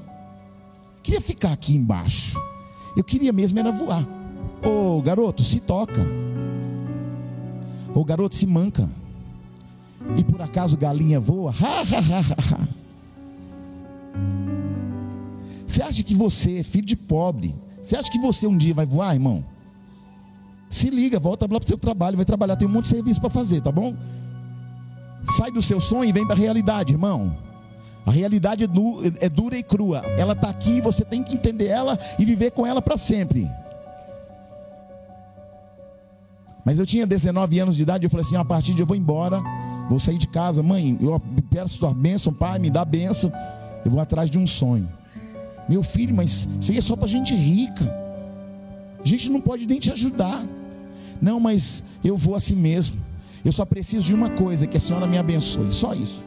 [1.04, 2.40] Queria ficar aqui embaixo.
[2.96, 4.06] Eu queria mesmo era voar.
[4.64, 6.06] Ô garoto, se toca.
[7.94, 8.90] Ô garoto, se manca.
[10.16, 11.52] E por acaso galinha voa?
[11.52, 12.68] Ha, ha, ha, ha.
[15.66, 19.14] Você acha que você, filho de pobre, você acha que você um dia vai voar,
[19.14, 19.44] irmão?
[20.70, 23.20] Se liga, volta lá para o seu trabalho, vai trabalhar, tem um monte de serviço
[23.20, 23.96] para fazer, tá bom?
[25.38, 27.36] Sai do seu sonho e vem para a realidade, irmão.
[28.06, 30.00] A realidade é, du é dura e crua.
[30.18, 33.50] Ela está aqui, você tem que entender ela e viver com ela para sempre.
[36.68, 38.98] Mas eu tinha 19 anos de idade, eu falei assim: a partir de eu vou
[38.98, 39.42] embora,
[39.90, 41.18] vou sair de casa, mãe, eu
[41.50, 43.32] peço sua bênção, pai, me dá bênção.
[43.86, 44.86] Eu vou atrás de um sonho.
[45.70, 47.86] Meu filho, mas aí é só para gente rica.
[49.02, 50.44] A gente não pode nem te ajudar.
[51.22, 52.98] Não, mas eu vou assim mesmo.
[53.46, 55.72] Eu só preciso de uma coisa: que a senhora me abençoe.
[55.72, 56.22] Só isso.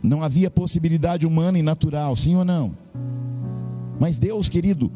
[0.00, 2.70] Não havia possibilidade humana e natural, sim ou não?
[3.98, 4.92] Mas Deus, querido,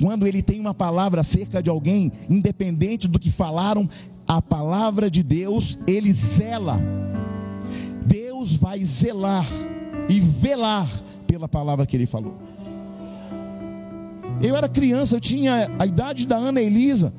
[0.00, 3.88] quando Ele tem uma palavra acerca de alguém, independente do que falaram,
[4.26, 6.78] a palavra de Deus, Ele zela.
[8.06, 9.46] Deus vai zelar
[10.08, 10.88] e velar
[11.26, 12.36] pela palavra que Ele falou.
[14.40, 17.12] Eu era criança, eu tinha a idade da Ana Elisa.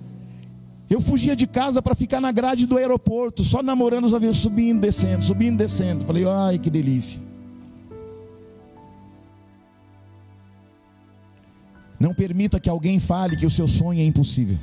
[0.89, 4.81] Eu fugia de casa para ficar na grade do aeroporto, só namorando os aviões, subindo,
[4.81, 6.05] descendo, subindo, descendo.
[6.05, 7.28] Falei, ai que delícia.
[11.99, 14.57] Não permita que alguém fale que o seu sonho é impossível.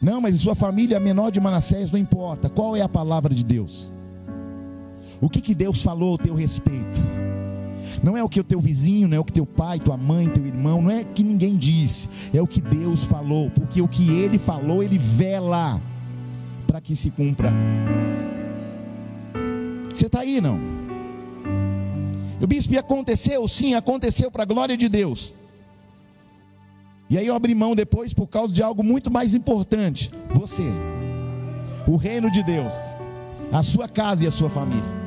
[0.00, 2.48] Não, mas sua família é menor de Manassés, não importa.
[2.48, 3.92] Qual é a palavra de Deus?
[5.20, 7.00] O que, que Deus falou ao teu respeito?
[8.02, 10.28] Não é o que o teu vizinho, não é o que teu pai, tua mãe,
[10.28, 14.10] teu irmão, não é que ninguém disse, é o que Deus falou, porque o que
[14.10, 15.80] ele falou, ele vela
[16.66, 17.52] para que se cumpra.
[19.92, 20.58] Você está aí, não?
[22.40, 23.46] O bispo, e aconteceu?
[23.46, 25.34] Sim, aconteceu para a glória de Deus.
[27.12, 30.64] E aí eu abri mão depois por causa de algo muito mais importante: você,
[31.86, 32.72] o reino de Deus,
[33.52, 35.02] a sua casa e a sua família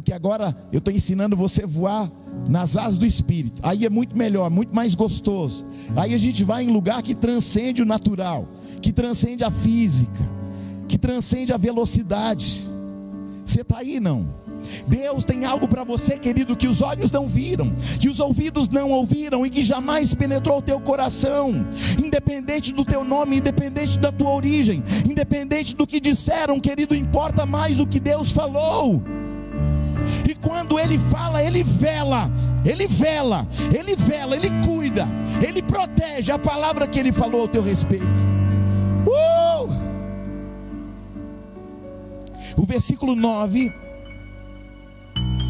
[0.00, 2.10] porque agora eu estou ensinando você a voar
[2.48, 3.60] nas asas do Espírito.
[3.62, 5.66] Aí é muito melhor, muito mais gostoso.
[5.94, 8.48] Aí a gente vai em lugar que transcende o natural,
[8.80, 10.26] que transcende a física,
[10.88, 12.66] que transcende a velocidade.
[13.44, 14.26] Você está aí não?
[14.86, 18.90] Deus tem algo para você, querido, que os olhos não viram, que os ouvidos não
[18.90, 21.66] ouviram e que jamais penetrou o teu coração,
[22.02, 27.80] independente do teu nome, independente da tua origem, independente do que disseram, querido, importa mais
[27.80, 29.02] o que Deus falou.
[30.28, 32.30] E quando ele fala, ele vela,
[32.64, 35.06] ele vela, ele vela, ele cuida,
[35.46, 38.20] ele protege a palavra que ele falou ao teu respeito.
[39.06, 39.90] Uh!
[42.56, 43.72] O versículo 9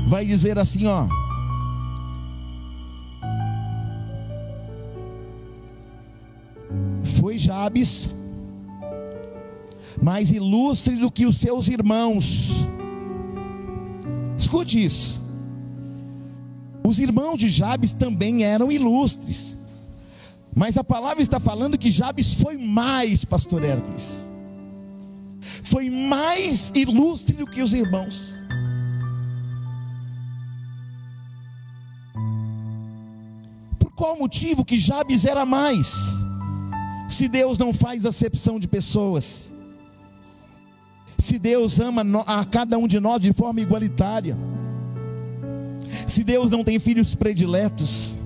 [0.06, 1.06] vai dizer assim, ó.
[7.20, 8.10] Foi Jabes
[10.02, 12.66] mais ilustre do que os seus irmãos
[14.50, 15.22] Escute isso.
[16.82, 19.56] Os irmãos de Jabes também eram ilustres.
[20.52, 24.28] Mas a palavra está falando que Jabes foi mais, pastor Hércules.
[25.40, 28.29] Foi mais ilustre do que os irmãos.
[34.00, 35.86] Qual motivo que Jabes era mais?
[37.08, 39.50] Se Deus não faz acepção de pessoas
[41.20, 44.36] se Deus ama a cada um de nós de forma igualitária,
[46.06, 48.16] se Deus não tem filhos prediletos,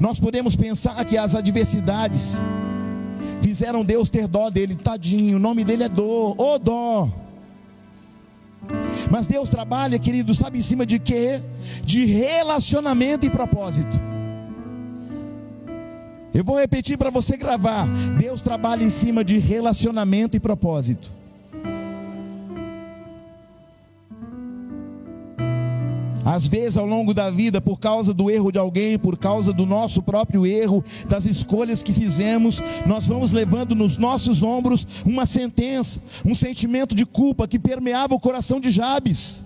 [0.00, 2.38] nós podemos pensar que as adversidades
[3.40, 7.23] fizeram Deus ter dó dele, tadinho, o nome dele é dor, ô oh, dó.
[9.10, 11.40] Mas Deus trabalha, querido, sabe em cima de quê?
[11.84, 14.00] De relacionamento e propósito.
[16.32, 17.86] Eu vou repetir para você gravar.
[18.18, 21.10] Deus trabalha em cima de relacionamento e propósito.
[26.34, 29.64] Às vezes, ao longo da vida, por causa do erro de alguém, por causa do
[29.64, 36.00] nosso próprio erro, das escolhas que fizemos, nós vamos levando nos nossos ombros uma sentença,
[36.24, 39.44] um sentimento de culpa que permeava o coração de Jabes.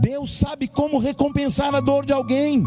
[0.00, 2.64] Deus sabe como recompensar a dor de alguém.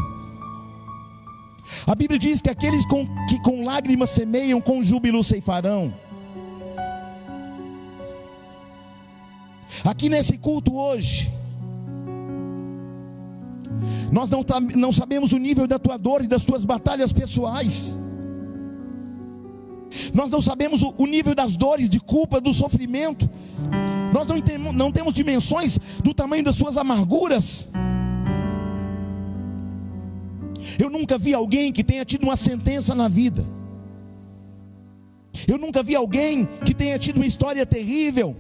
[1.88, 5.92] A Bíblia diz que aqueles com, que com lágrimas semeiam, com júbilo ceifarão.
[9.84, 11.32] Aqui nesse culto hoje,
[14.12, 14.46] nós não,
[14.76, 17.98] não sabemos o nível da tua dor e das tuas batalhas pessoais.
[20.14, 23.30] Nós não sabemos o, o nível das dores, de culpa, do sofrimento.
[24.14, 27.70] Nós não, temos, não temos dimensões do tamanho das suas amarguras.
[30.80, 33.46] Eu nunca vi alguém que tenha tido uma sentença na vida.
[35.48, 38.36] Eu nunca vi alguém que tenha tido uma história terrível.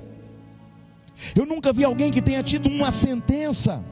[1.36, 3.84] Eu nunca vi alguém que tenha tido uma sentença,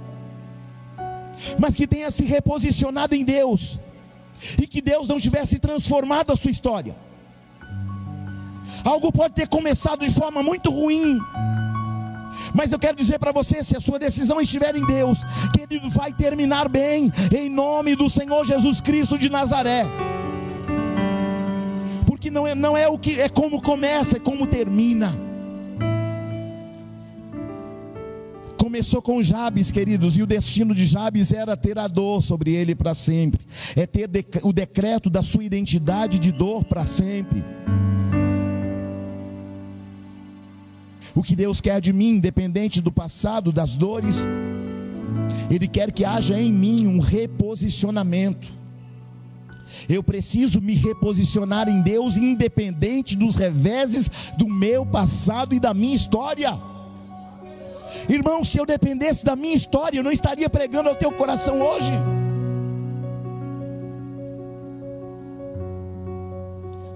[1.58, 3.80] mas que tenha se reposicionado em Deus,
[4.60, 6.96] e que Deus não tivesse transformado a sua história.
[8.84, 11.20] Algo pode ter começado de forma muito ruim,
[12.54, 15.20] mas eu quero dizer para você: se a sua decisão estiver em Deus,
[15.54, 19.86] que Ele vai terminar bem, em nome do Senhor Jesus Cristo de Nazaré.
[22.06, 25.31] Porque não é, não é o que é como começa, é como termina.
[28.72, 32.74] Começou com Jabes, queridos, e o destino de Jabes era ter a dor sobre ele
[32.74, 33.42] para sempre,
[33.76, 34.10] é ter
[34.44, 37.44] o decreto da sua identidade de dor para sempre.
[41.14, 44.26] O que Deus quer de mim, independente do passado, das dores,
[45.50, 48.48] Ele quer que haja em mim um reposicionamento.
[49.90, 55.94] Eu preciso me reposicionar em Deus, independente dos reveses do meu passado e da minha
[55.94, 56.72] história.
[58.10, 61.94] Irmão, se eu dependesse da minha história, eu não estaria pregando ao teu coração hoje.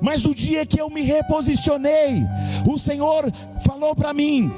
[0.02, 2.24] Mas o dia que eu me reposicionei,
[2.66, 3.26] o Senhor
[3.66, 4.52] falou para mim: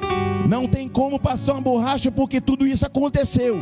[0.48, 3.60] não tem como passar uma borracha porque tudo isso aconteceu,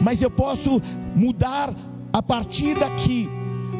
[0.00, 0.80] mas eu posso
[1.14, 1.72] mudar
[2.12, 3.28] a partir daqui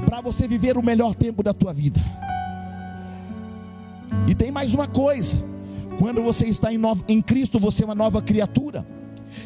[0.07, 2.01] para você viver o melhor tempo da tua vida.
[4.27, 5.37] E tem mais uma coisa:
[6.01, 8.87] quando você está em, em Cristo, você é uma nova criatura.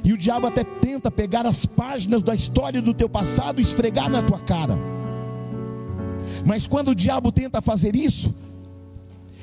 [0.04, 4.08] E o diabo até tenta pegar as páginas da história do teu passado e esfregar
[4.08, 4.78] na tua cara.
[6.46, 8.32] Mas quando o diabo tenta fazer isso,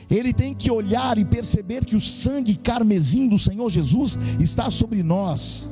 [0.10, 5.04] ele tem que olhar e perceber que o sangue carmesim do Senhor Jesus está sobre
[5.04, 5.70] nós.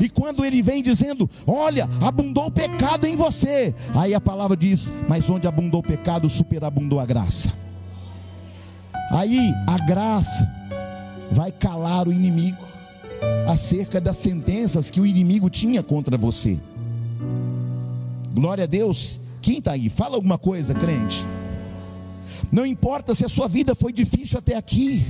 [0.00, 4.90] E quando ele vem dizendo: Olha, abundou o pecado em você, aí a palavra diz:
[5.06, 7.52] Mas onde abundou o pecado, superabundou a graça.
[9.10, 10.59] Aí a graça
[11.30, 12.64] vai calar o inimigo
[13.48, 16.58] acerca das sentenças que o inimigo tinha contra você.
[18.32, 19.20] Glória a Deus.
[19.42, 19.88] Quem está aí?
[19.88, 21.24] Fala alguma coisa, crente.
[22.50, 25.04] Não importa se a sua vida foi difícil até aqui.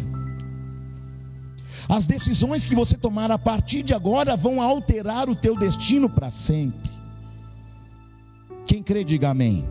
[1.88, 6.30] As decisões que você tomar a partir de agora vão alterar o teu destino para
[6.30, 6.90] sempre.
[8.66, 9.66] Quem crê, diga amém.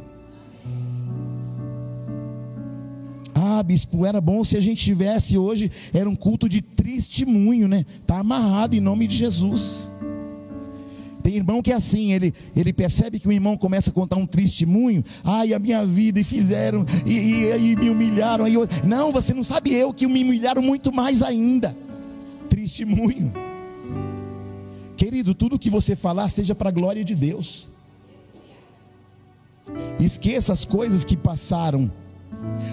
[3.41, 7.85] Ah, bispo, era bom se a gente tivesse hoje, era um culto de testemunho, né?
[8.01, 9.89] Está amarrado em nome de Jesus.
[11.23, 14.25] Tem irmão que é assim, ele, ele percebe que o irmão começa a contar um
[14.25, 18.43] testemunho, ai, a minha vida, e fizeram, e, e, e me humilharam.
[18.43, 21.77] Aí eu, não, você não sabe eu que me humilharam muito mais ainda.
[22.49, 23.31] Testemunho.
[24.97, 27.69] Querido, tudo que você falar seja para a glória de Deus.
[29.97, 31.89] Esqueça as coisas que passaram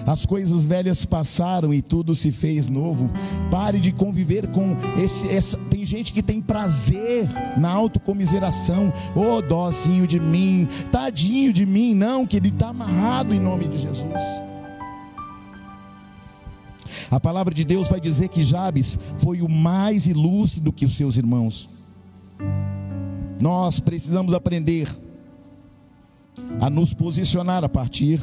[0.05, 3.09] as coisas velhas passaram e tudo se fez novo.
[3.51, 5.27] Pare de conviver com esse.
[5.27, 8.91] Essa, tem gente que tem prazer na autocomiseração.
[9.15, 11.93] Oh, dócinho de mim, tadinho de mim.
[11.93, 14.21] Não, que ele está amarrado em nome de Jesus.
[17.11, 21.17] A palavra de Deus vai dizer que Jabes foi o mais ilúcido que os seus
[21.17, 21.69] irmãos.
[23.41, 24.89] Nós precisamos aprender
[26.59, 28.19] a nos posicionar a partir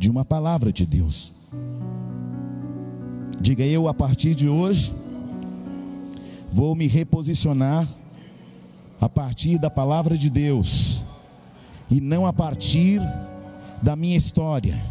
[0.00, 1.30] de uma palavra de Deus.
[3.38, 4.94] Diga eu a partir de hoje
[6.50, 7.86] vou me reposicionar
[8.98, 11.02] a partir da palavra de Deus
[11.90, 12.98] e não a partir
[13.82, 14.82] da minha história,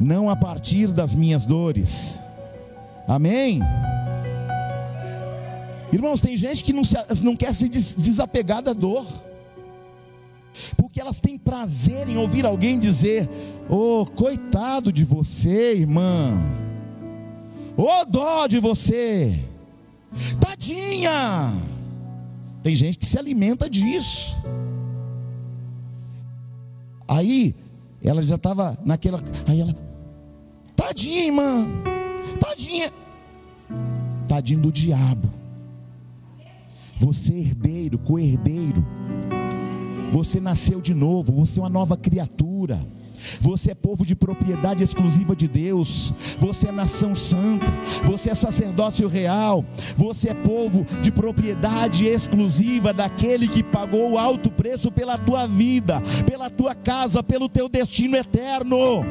[0.00, 2.18] não a partir das minhas dores.
[3.06, 3.60] Amém?
[5.92, 9.06] Irmãos, tem gente que não, se, não quer se desapegar da dor
[10.76, 13.28] porque elas têm prazer em ouvir alguém dizer:
[13.70, 16.32] Oh, coitado de você, irmã,
[17.76, 19.44] oh, dó de você,
[20.40, 21.52] tadinha.
[22.62, 24.36] Tem gente que se alimenta disso.
[27.06, 27.54] Aí,
[28.02, 29.22] ela já estava naquela.
[29.46, 29.76] Aí ela,
[30.74, 31.68] tadinha, irmã,
[32.40, 32.92] tadinha,
[34.26, 35.30] tadinho do diabo.
[36.98, 38.84] Você, herdeiro, co-herdeiro
[40.10, 42.78] você nasceu de novo, você é uma nova criatura.
[43.40, 46.12] Você é povo de propriedade exclusiva de Deus.
[46.38, 47.66] Você é nação santa.
[48.04, 49.64] Você é sacerdócio real.
[49.96, 56.02] Você é povo de propriedade exclusiva daquele que pagou o alto preço pela tua vida,
[56.26, 59.04] pela tua casa, pelo teu destino eterno.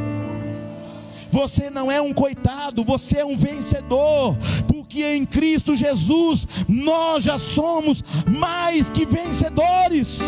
[1.32, 4.36] Você não é um coitado, você é um vencedor,
[4.68, 10.22] porque em Cristo Jesus nós já somos mais que vencedores.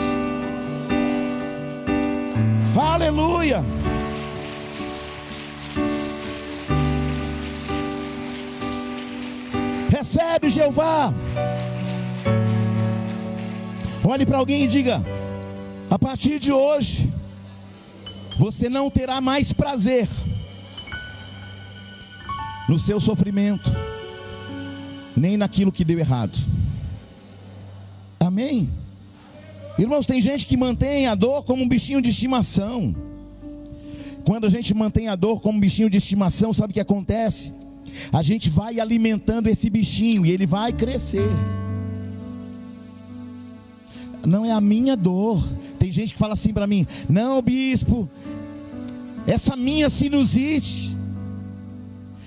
[2.76, 3.64] Aleluia.
[9.90, 11.14] Recebe, Jeová.
[14.04, 15.04] Olhe para alguém e diga:
[15.90, 17.12] a partir de hoje,
[18.40, 20.08] você não terá mais prazer
[22.70, 23.70] no seu sofrimento,
[25.16, 26.40] nem naquilo que deu errado.
[28.20, 28.70] Amém?
[29.78, 32.96] Irmãos, tem gente que mantém a dor como um bichinho de estimação.
[34.26, 37.52] Quando a gente mantém a dor como um bichinho de estimação, sabe o que acontece?
[38.12, 41.30] A gente vai alimentando esse bichinho e ele vai crescer.
[44.26, 45.44] Não é a minha dor.
[45.80, 48.08] Tem gente que fala assim para mim: "Não, bispo,
[49.26, 50.96] essa minha sinusite,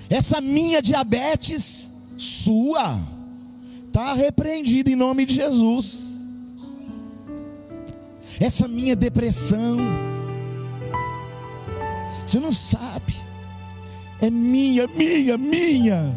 [0.09, 2.99] essa minha diabetes sua
[3.87, 6.04] está repreendida em nome de Jesus.
[8.39, 9.77] Essa minha depressão,
[12.25, 13.15] você não sabe,
[14.21, 16.15] é minha, minha, minha,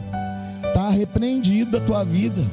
[0.66, 2.45] está repreendida a tua vida.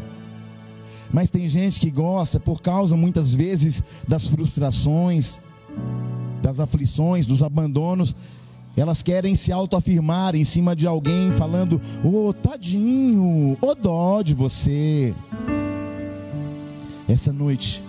[1.12, 5.40] Mas tem gente que gosta por causa muitas vezes das frustrações,
[6.42, 8.16] das aflições, dos abandonos,
[8.78, 14.22] elas querem se autoafirmar em cima de alguém, falando: Ô oh, tadinho, ô oh, dó
[14.22, 15.14] de você.
[17.08, 17.82] Essa noite,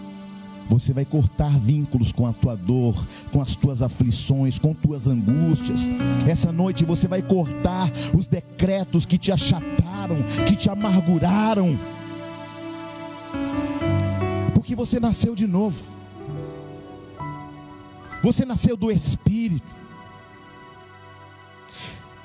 [0.68, 2.94] você vai cortar vínculos com a tua dor,
[3.32, 5.88] com as tuas aflições, com tuas angústias.
[6.26, 11.78] Essa noite você vai cortar os decretos que te achataram, que te amarguraram.
[14.54, 15.80] Porque você nasceu de novo.
[18.22, 19.74] Você nasceu do Espírito.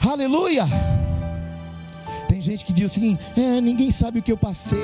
[0.04, 0.66] Aleluia!
[2.28, 4.80] Tem gente que diz assim: é, ninguém sabe o que eu passei.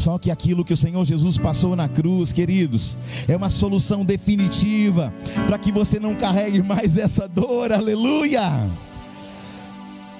[0.00, 2.96] Só que aquilo que o Senhor Jesus passou na cruz, queridos,
[3.28, 5.12] é uma solução definitiva
[5.46, 8.66] para que você não carregue mais essa dor, aleluia.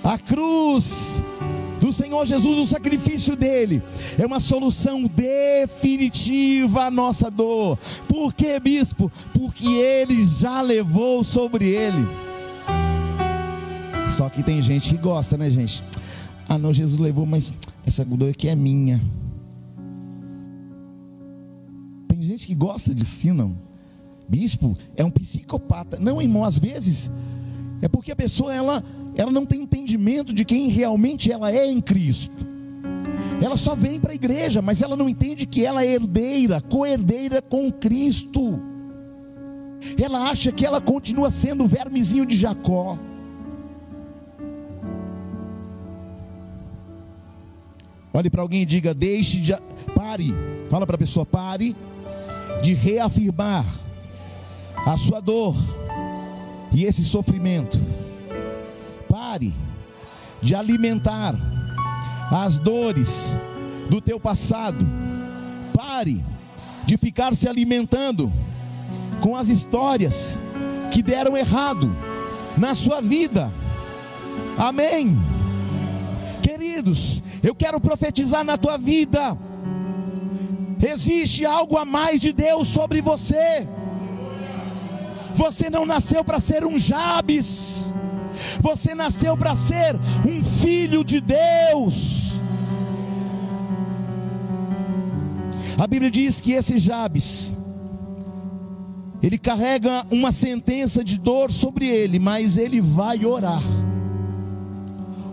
[0.05, 1.25] A cruz
[1.81, 3.83] do Senhor Jesus, o sacrifício dele,
[4.19, 7.79] é uma solução definitiva à nossa dor.
[8.07, 9.11] Por que, bispo?
[9.33, 12.07] Porque ele já levou sobre ele.
[14.07, 15.83] Só que tem gente que gosta, né, gente?
[16.47, 17.55] Ah, não, Jesus levou, mas
[17.87, 19.01] essa dor aqui é minha.
[22.41, 23.55] Gente que gosta de si, não.
[24.27, 25.99] Bispo é um psicopata.
[26.01, 27.11] Não, irmão, às vezes
[27.83, 28.83] é porque a pessoa ela,
[29.15, 32.49] ela não tem entendimento de quem realmente ela é em Cristo.
[33.43, 37.43] Ela só vem para a igreja, mas ela não entende que ela é herdeira, co-herdeira
[37.43, 38.61] com Cristo.
[40.01, 42.99] Ela acha que ela continua sendo o vermezinho de Jacó.
[48.13, 49.55] Olhe para alguém e diga: deixe de.
[49.95, 50.35] Pare.
[50.69, 51.75] Fala para a pessoa: pare
[52.63, 53.65] de reafirmar
[54.87, 55.55] a sua dor
[56.73, 57.79] e esse sofrimento.
[59.09, 59.55] Pare
[60.43, 61.35] de alimentar
[62.31, 63.37] as dores
[63.89, 64.87] do teu passado.
[65.75, 66.25] Pare
[66.87, 68.33] de ficar se alimentando
[69.21, 70.39] com as histórias
[70.91, 71.95] que deram errado
[72.57, 73.53] na sua vida.
[74.59, 75.17] Amém.
[76.43, 79.37] Queridos, eu quero profetizar na tua vida.
[80.83, 83.69] Existe algo a mais de Deus sobre você.
[85.35, 87.93] Você não nasceu para ser um Jabes.
[88.61, 92.41] Você nasceu para ser um filho de Deus.
[95.79, 97.55] A Bíblia diz que esse Jabes,
[99.23, 103.63] ele carrega uma sentença de dor sobre ele, mas ele vai orar.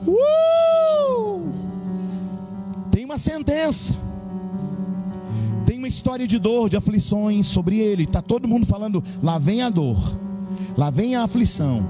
[0.05, 1.51] Uh!
[2.91, 4.06] Tem uma sentença.
[5.87, 8.03] Uma história de dor, de aflições sobre ele.
[8.03, 9.97] Está todo mundo falando: lá vem a dor,
[10.75, 11.87] lá vem a aflição.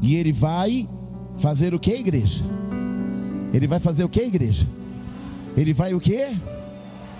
[0.00, 0.88] E ele vai
[1.36, 2.42] fazer o que, igreja?
[3.52, 4.66] Ele vai fazer o que, igreja?
[5.54, 6.34] Ele vai o que?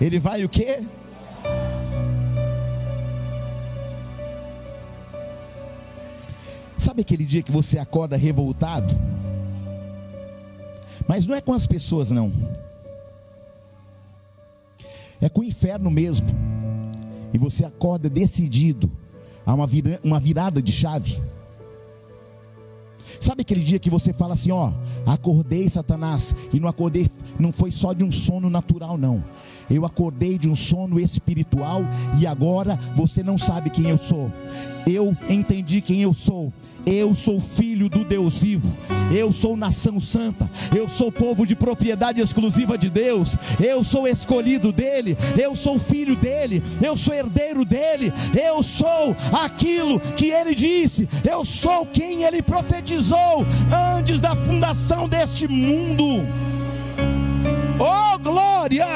[0.01, 0.79] Ele vai o que?
[6.79, 8.97] Sabe aquele dia que você acorda revoltado?
[11.07, 12.33] Mas não é com as pessoas, não.
[15.21, 16.27] É com o inferno mesmo.
[17.33, 18.91] E você acorda decidido
[19.45, 21.19] a uma, vira, uma virada de chave.
[23.19, 24.71] Sabe aquele dia que você fala assim, ó,
[25.05, 27.09] acordei Satanás, e não acordei,
[27.39, 29.23] não foi só de um sono natural, não.
[29.69, 31.81] Eu acordei de um sono espiritual
[32.19, 34.31] e agora você não sabe quem eu sou.
[34.85, 36.53] Eu entendi quem eu sou.
[36.85, 38.71] Eu sou filho do Deus vivo.
[39.11, 40.49] Eu sou nação santa.
[40.75, 43.37] Eu sou povo de propriedade exclusiva de Deus.
[43.59, 45.17] Eu sou escolhido dele.
[45.41, 46.61] Eu sou filho dele.
[46.81, 48.13] Eu sou herdeiro dele.
[48.33, 51.07] Eu sou aquilo que ele disse.
[51.27, 53.45] Eu sou quem ele profetizou
[53.97, 56.23] antes da fundação deste mundo.
[57.79, 58.87] Oh glória!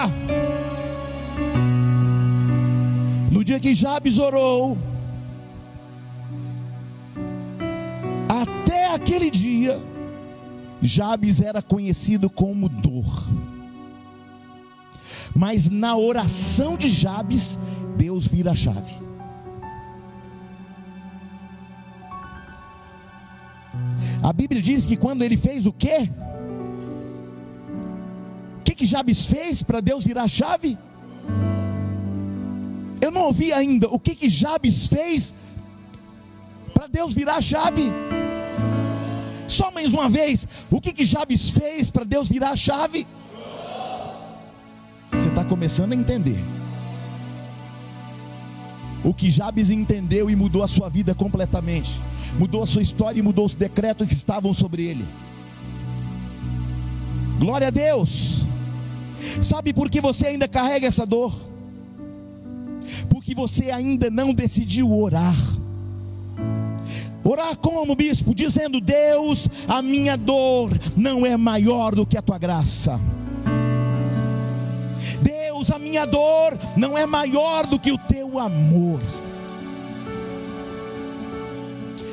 [3.32, 4.78] No dia que Jabes orou,
[8.94, 9.82] aquele dia,
[10.82, 13.28] Jabes era conhecido como dor.
[15.36, 17.58] Mas na oração de Jabes,
[17.98, 18.94] Deus vira a chave.
[24.22, 26.10] A Bíblia diz que quando ele fez o quê?
[28.60, 30.78] O que, que Jabes fez para Deus virar a chave?
[33.02, 35.34] Eu não ouvi ainda o que, que Jabes fez
[36.74, 37.92] para Deus virar a chave.
[39.50, 43.08] Só mais uma vez, o que, que Jabes fez para Deus virar a chave?
[45.12, 46.40] Você está começando a entender.
[49.04, 52.00] O que Jabes entendeu e mudou a sua vida completamente,
[52.38, 55.06] mudou a sua história e mudou os decretos que estavam sobre ele.
[57.40, 58.46] Glória a Deus.
[59.42, 61.34] Sabe por que você ainda carrega essa dor?
[63.10, 65.36] Porque você ainda não decidiu orar.
[67.30, 68.34] Orar como, bispo?
[68.34, 73.00] Dizendo: Deus, a minha dor não é maior do que a tua graça.
[75.22, 79.00] Deus, a minha dor não é maior do que o teu amor.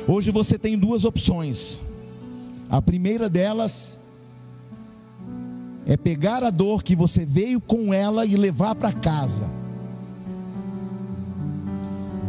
[0.07, 1.81] Hoje você tem duas opções.
[2.69, 3.99] A primeira delas
[5.87, 9.49] é pegar a dor que você veio com ela e levar para casa.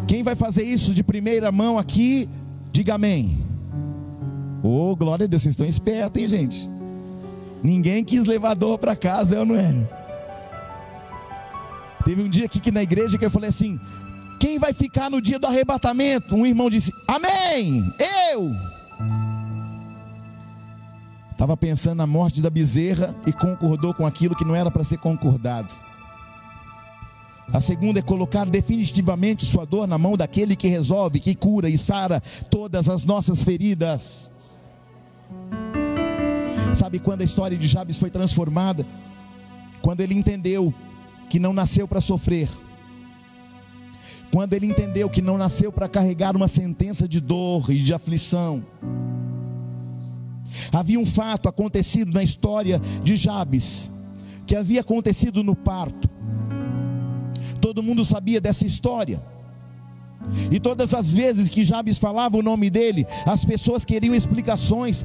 [0.06, 2.30] Quem vai fazer isso de primeira mão aqui
[2.72, 3.44] Diga amém.
[4.62, 6.68] Oh, glória a Deus, vocês estão espertos, hein, gente?
[7.62, 9.74] Ninguém quis levar dor para casa, eu não é?
[12.04, 13.78] Teve um dia aqui que na igreja que eu falei assim:
[14.40, 16.34] quem vai ficar no dia do arrebatamento?
[16.34, 17.82] Um irmão disse: Amém,
[18.32, 18.50] eu.
[21.32, 24.98] Estava pensando na morte da bezerra e concordou com aquilo que não era para ser
[24.98, 25.72] concordado.
[27.52, 31.78] A segunda é colocar definitivamente sua dor na mão daquele que resolve, que cura e
[31.78, 34.30] sara todas as nossas feridas.
[36.74, 38.84] Sabe quando a história de Jabes foi transformada?
[39.80, 40.72] Quando ele entendeu
[41.30, 42.48] que não nasceu para sofrer.
[44.30, 48.62] Quando ele entendeu que não nasceu para carregar uma sentença de dor e de aflição.
[50.70, 53.90] Havia um fato acontecido na história de Jabes,
[54.46, 56.08] que havia acontecido no parto.
[57.68, 59.20] Todo mundo sabia dessa história.
[60.50, 65.04] E todas as vezes que Jabes falava o nome dele, as pessoas queriam explicações.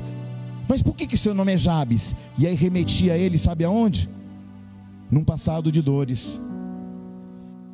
[0.66, 2.16] Mas por que, que seu nome é Jabes?
[2.40, 4.08] E aí remetia a ele, sabe aonde?
[5.12, 6.42] Num passado de dores.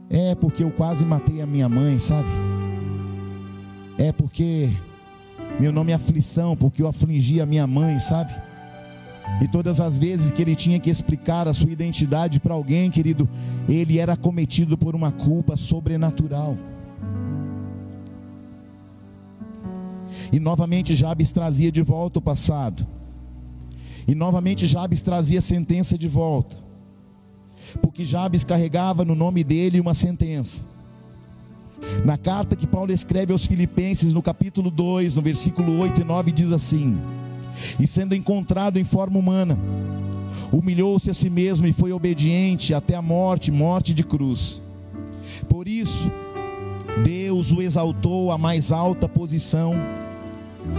[0.09, 2.29] É porque eu quase matei a minha mãe, sabe?
[3.95, 4.71] É porque
[5.59, 8.33] meu nome é aflição, porque eu afligi a minha mãe, sabe?
[9.41, 13.27] E todas as vezes que ele tinha que explicar a sua identidade para alguém, querido,
[13.67, 16.57] ele era cometido por uma culpa sobrenatural.
[20.31, 22.85] E novamente Jabes trazia de volta o passado.
[24.07, 26.57] E novamente Jabes trazia a sentença de volta.
[27.81, 30.63] Porque Jabes carregava no nome dele uma sentença.
[32.03, 36.31] Na carta que Paulo escreve aos Filipenses, no capítulo 2, no versículo 8 e 9,
[36.31, 36.97] diz assim:
[37.79, 39.57] e sendo encontrado em forma humana,
[40.51, 44.61] humilhou-se a si mesmo e foi obediente até a morte morte de cruz.
[45.47, 46.11] Por isso,
[47.03, 49.73] Deus o exaltou à mais alta posição,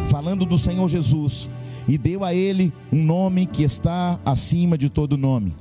[0.08, 1.48] falando do Senhor Jesus,
[1.88, 5.54] e deu a ele um nome que está acima de todo nome.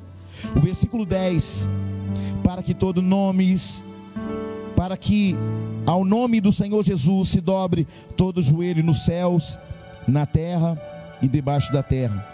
[0.55, 1.67] O versículo 10:
[2.43, 3.55] Para que todo nome,
[4.75, 5.35] para que
[5.85, 9.57] ao nome do Senhor Jesus se dobre todo joelho nos céus,
[10.07, 10.79] na terra
[11.21, 12.25] e debaixo da terra.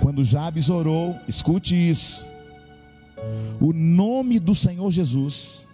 [0.00, 2.26] Quando Jabes orou, escute isso.
[3.60, 5.66] O nome do Senhor Jesus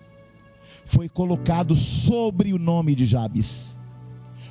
[0.84, 3.76] foi colocado sobre o nome de Jabes.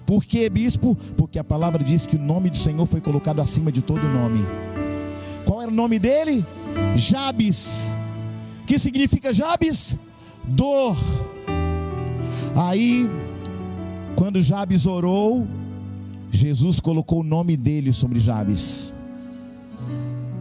[0.05, 0.95] Por que, bispo?
[1.18, 4.45] Porque a palavra diz que o nome do Senhor foi colocado acima de todo nome.
[5.45, 6.45] Qual era o nome dele?
[6.95, 7.95] Jabes.
[8.66, 9.97] Que significa Jabes?
[10.43, 10.97] Dor.
[12.55, 13.09] Aí,
[14.16, 15.47] quando Jabes orou,
[16.34, 18.92] Jesus colocou o nome dele sobre Jabes.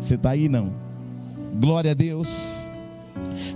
[0.01, 0.73] Você está aí não?
[1.61, 2.67] Glória a Deus.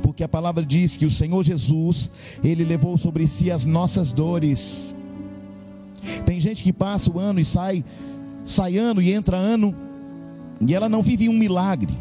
[0.03, 2.11] Porque a palavra diz que o Senhor Jesus,
[2.45, 4.95] ele levou sobre si as nossas dores.
[6.27, 7.83] Tem gente que passa o ano e sai,
[8.45, 9.75] sai ano e entra ano,
[10.61, 11.93] e ela não vive um milagre.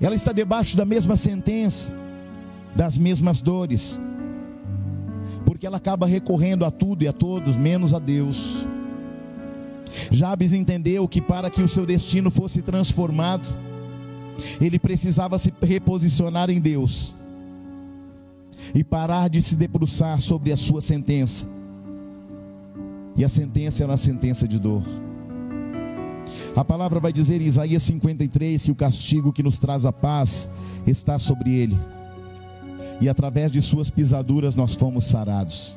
[0.00, 1.92] Ela está debaixo da mesma sentença,
[2.74, 3.98] das mesmas dores,
[5.44, 8.64] porque ela acaba recorrendo a tudo e a todos, menos a Deus.
[10.10, 13.48] Jabes entendeu que para que o seu destino fosse transformado,
[14.60, 17.14] ele precisava se reposicionar em Deus
[18.74, 21.46] e parar de se debruçar sobre a sua sentença.
[23.16, 24.82] E a sentença era uma sentença de dor.
[26.56, 30.48] A palavra vai dizer em Isaías 53 que o castigo que nos traz a paz
[30.86, 31.78] está sobre ele.
[33.00, 35.76] E através de suas pisaduras nós fomos sarados.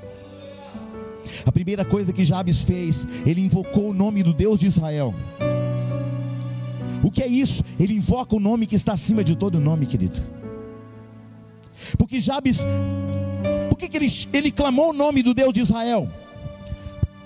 [1.46, 5.14] A primeira coisa que Jabes fez, ele invocou o nome do Deus de Israel.
[7.04, 7.64] O que é isso?
[7.80, 10.22] Ele invoca o nome que está acima de todo nome, querido.
[11.98, 12.66] Porque Jabes,
[13.70, 16.10] por que, ele, ele clamou o nome do Deus de Israel?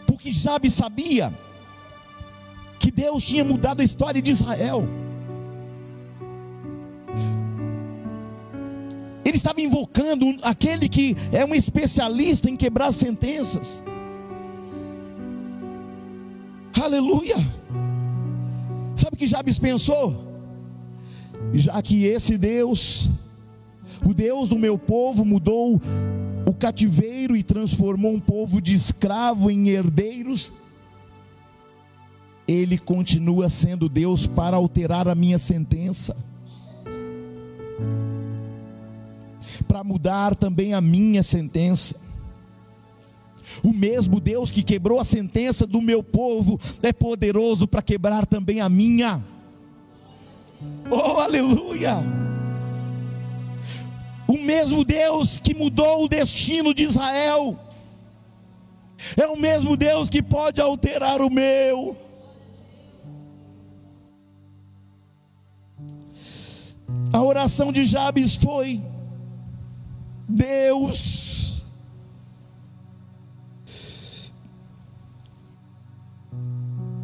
[0.05, 1.33] Porque Jabes sabia
[2.79, 4.87] que Deus tinha mudado a história de Israel.
[9.23, 13.83] Ele estava invocando aquele que é um especialista em quebrar sentenças.
[16.89, 17.35] Aleluia.
[18.95, 20.25] Sabe o que Jabes pensou?
[21.53, 23.07] Já que esse Deus,
[24.03, 25.79] o Deus do meu povo, mudou
[26.47, 30.51] o cativeiro e transformou um povo de escravo em herdeiros,
[32.47, 36.17] ele continua sendo Deus para alterar a minha sentença,
[39.67, 42.08] para mudar também a minha sentença.
[43.63, 48.61] O mesmo Deus que quebrou a sentença do meu povo é poderoso para quebrar também
[48.61, 49.23] a minha.
[50.89, 51.97] Oh, aleluia!
[54.27, 57.57] O mesmo Deus que mudou o destino de Israel
[59.17, 61.97] é o mesmo Deus que pode alterar o meu.
[67.11, 68.81] A oração de Jabes foi:
[70.27, 71.48] Deus,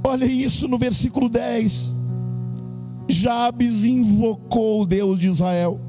[0.06, 1.96] Olha isso no versículo 10.
[3.10, 5.80] Jabes invocou o Deus de Israel,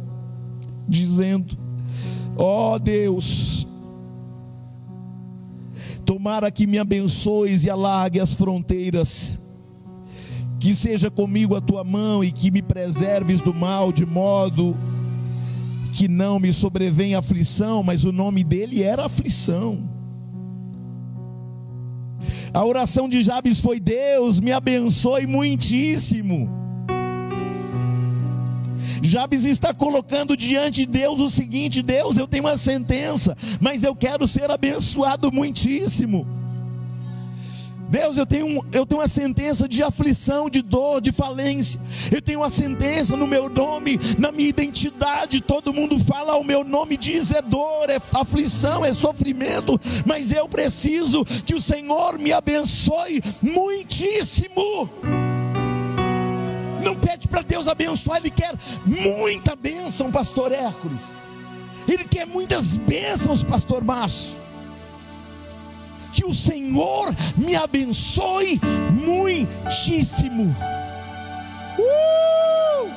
[0.89, 1.55] dizendo:
[2.35, 3.69] Ó oh Deus,
[6.07, 9.39] tomara que me abençoes e alargue as fronteiras,
[10.59, 14.75] que seja comigo a tua mão e que me preserves do mal, de modo
[15.93, 19.96] que não me sobrevenha aflição, mas o nome dele era aflição.
[22.57, 26.49] A oração de Jabes foi: Deus, me abençoe muitíssimo.
[29.03, 33.95] Jabes está colocando diante de Deus o seguinte: Deus, eu tenho uma sentença, mas eu
[33.95, 36.27] quero ser abençoado muitíssimo.
[37.89, 41.81] Deus, eu tenho, eu tenho uma sentença de aflição, de dor, de falência.
[42.11, 45.41] Eu tenho uma sentença no meu nome, na minha identidade.
[45.41, 49.81] Todo mundo fala o meu nome, diz é dor, é aflição, é sofrimento.
[50.05, 54.91] Mas eu preciso que o Senhor me abençoe muitíssimo.
[56.83, 61.17] Não pede para Deus abençoar, Ele quer muita bênção, pastor Hércules.
[61.89, 64.46] Ele quer muitas bênçãos, pastor Márcio
[66.17, 68.59] que o Senhor me abençoe
[68.91, 70.45] muitíssimo.
[71.79, 72.91] Uh!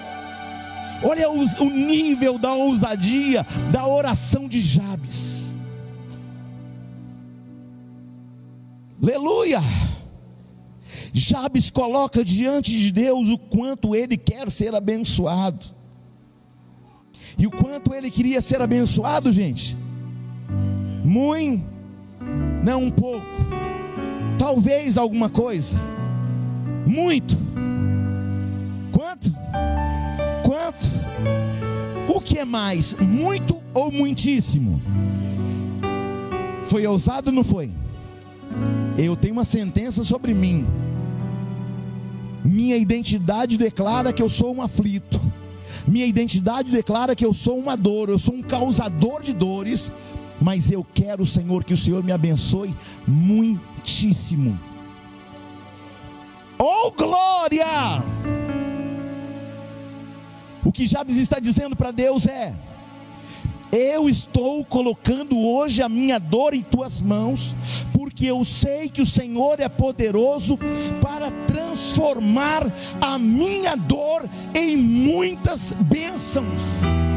[1.04, 5.54] Olha o, o nível da ousadia da oração de Jabes.
[9.04, 9.60] Aleluia!
[11.14, 15.66] Jabes coloca diante de Deus o quanto ele quer ser abençoado.
[17.38, 19.76] E o quanto ele queria ser abençoado, gente?
[21.04, 21.79] Muito
[22.64, 23.26] não um pouco,
[24.38, 25.78] talvez alguma coisa,
[26.86, 27.38] muito.
[28.92, 29.32] Quanto?
[30.44, 30.90] Quanto?
[32.08, 34.82] O que é mais, muito ou muitíssimo?
[36.68, 37.70] Foi ousado ou não foi?
[38.98, 40.66] Eu tenho uma sentença sobre mim.
[42.44, 45.20] Minha identidade declara que eu sou um aflito.
[45.88, 49.92] Minha identidade declara que eu sou uma dor, eu sou um causador de dores
[50.42, 52.74] mas eu quero, Senhor, que o Senhor me abençoe
[53.08, 54.58] muitíssimo.
[56.58, 58.04] Oh glória!
[60.64, 62.54] O que Jabes está dizendo para Deus é:
[63.72, 67.56] Eu estou colocando hoje a minha dor em tuas mãos,
[67.94, 70.58] porque eu sei que o Senhor é poderoso
[71.02, 72.66] para transformar
[73.02, 74.24] a minha dor
[74.54, 77.09] em muitas bênçãos.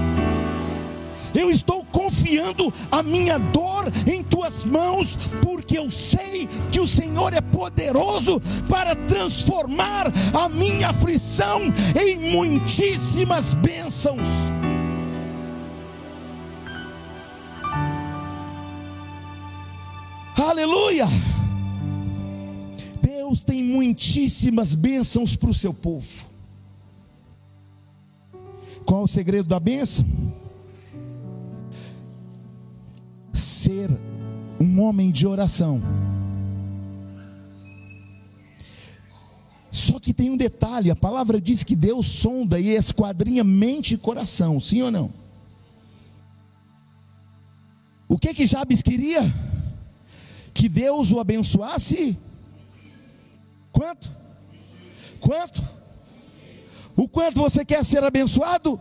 [1.34, 7.32] Eu estou confiando a minha dor em tuas mãos, porque eu sei que o Senhor
[7.32, 11.62] é poderoso para transformar a minha aflição
[12.00, 14.26] em muitíssimas bênçãos.
[20.36, 21.06] Aleluia!
[23.00, 26.26] Deus tem muitíssimas bênçãos para o seu povo.
[28.84, 30.04] Qual o segredo da bênção?
[33.62, 33.88] Ser
[34.58, 35.80] um homem de oração.
[39.70, 43.98] Só que tem um detalhe: a palavra diz que Deus sonda e esquadrinha mente e
[43.98, 45.12] coração, sim ou não?
[48.08, 49.22] O que que Jabes queria?
[50.52, 52.18] Que Deus o abençoasse?
[53.70, 54.10] Quanto?
[55.20, 55.62] Quanto?
[56.96, 58.80] O quanto você quer ser abençoado?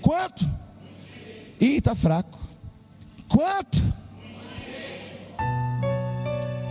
[0.00, 0.48] Quanto?
[1.60, 2.41] Ih, está fraco.
[3.32, 3.80] Quanto?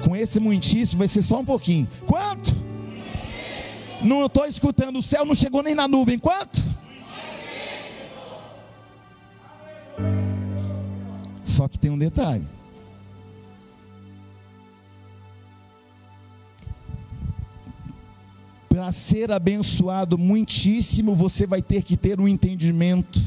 [0.03, 1.87] Com esse muitíssimo vai ser só um pouquinho.
[2.05, 2.53] Quanto?
[4.03, 6.19] Não estou escutando, o céu não chegou nem na nuvem.
[6.19, 6.63] Quanto?
[11.43, 12.45] Só que tem um detalhe.
[18.69, 23.19] Para ser abençoado muitíssimo, você vai ter que ter um entendimento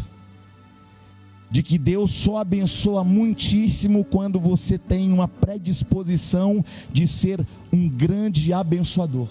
[1.54, 8.52] de que Deus só abençoa muitíssimo quando você tem uma predisposição de ser um grande
[8.52, 9.28] abençoador.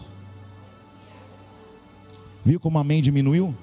[2.46, 3.54] Viu como amém diminuiu?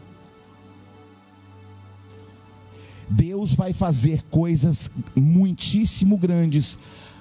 [3.08, 6.78] Deus vai fazer coisas muitíssimo grandes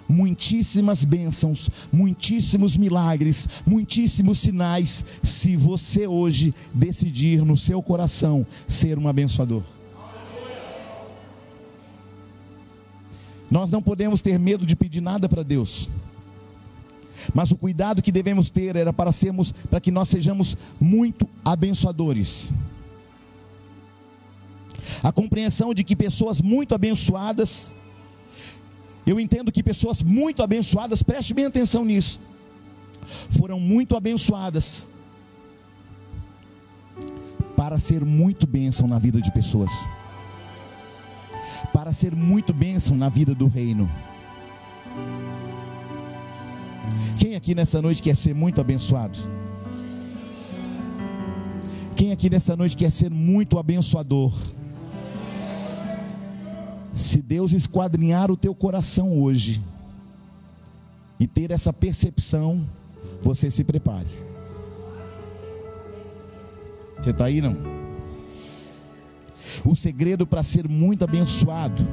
[0.10, 9.08] muitíssimas bênçãos, muitíssimos milagres, muitíssimos sinais, se você hoje decidir no seu coração ser um
[9.08, 9.62] abençoador.
[13.50, 15.90] Nós não podemos ter medo de pedir nada para Deus.
[17.34, 22.52] Mas o cuidado que devemos ter era para sermos, para que nós sejamos muito abençoadores.
[25.04, 27.72] A compreensão de que pessoas muito abençoadas
[29.10, 32.20] eu entendo que pessoas muito abençoadas, preste bem atenção nisso,
[33.32, 34.86] foram muito abençoadas
[37.58, 39.72] para ser muito bênção na vida de pessoas,
[41.90, 43.90] para ser muito bênção na vida do reino.
[47.18, 49.18] Quem aqui nessa noite quer ser muito abençoado?
[51.96, 54.32] Quem aqui nessa noite quer ser muito abençoador?
[56.94, 59.60] Se Deus esquadrinhar o teu coração hoje
[61.20, 62.64] e ter essa percepção,
[63.20, 64.10] você se prepare.
[67.02, 67.79] Você está aí não?
[69.66, 71.86] O segredo para ser muito abençoado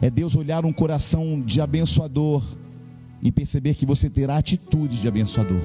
[0.00, 2.42] é Deus olhar um coração de abençoador
[3.20, 5.60] e perceber que você terá atitude de abençoador.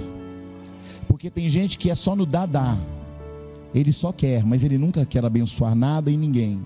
[1.07, 2.77] Porque tem gente que é só no dar.
[3.75, 6.65] Ele só quer, mas ele nunca quer abençoar nada e ninguém.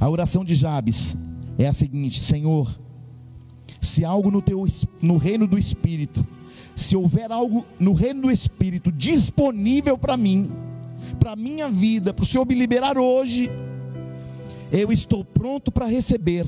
[0.00, 1.16] A oração de Jabes
[1.56, 2.78] é a seguinte: Senhor,
[3.80, 4.64] se algo no teu
[5.00, 6.26] no reino do espírito,
[6.78, 10.50] se houver algo no reino do espírito disponível para mim,
[11.18, 13.50] para minha vida, para o Senhor me liberar hoje,
[14.70, 16.46] eu estou pronto para receber,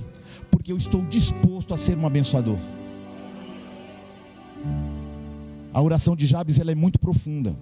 [0.50, 2.56] porque eu estou disposto a ser um abençoador.
[5.72, 7.56] A oração de Jabes ela é muito profunda.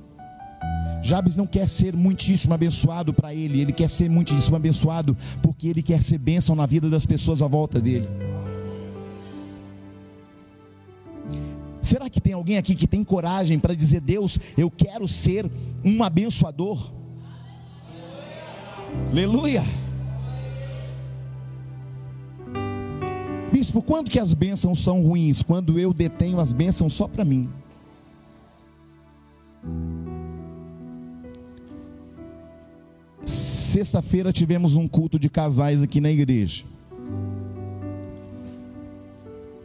[1.02, 5.82] Jabes não quer ser muitíssimo abençoado para ele, ele quer ser muitíssimo abençoado porque ele
[5.82, 8.08] quer ser bênção na vida das pessoas à volta dele.
[11.89, 15.51] Será que tem alguém aqui que tem coragem para dizer: Deus, eu quero ser
[15.82, 16.93] um abençoador?
[19.11, 19.64] Aleluia!
[23.51, 25.43] Bispo, quando que as bênçãos são ruins?
[25.43, 27.47] Quando eu detenho as bênçãos só para mim.
[33.24, 36.64] Sexta-feira tivemos um culto de casais aqui na igreja.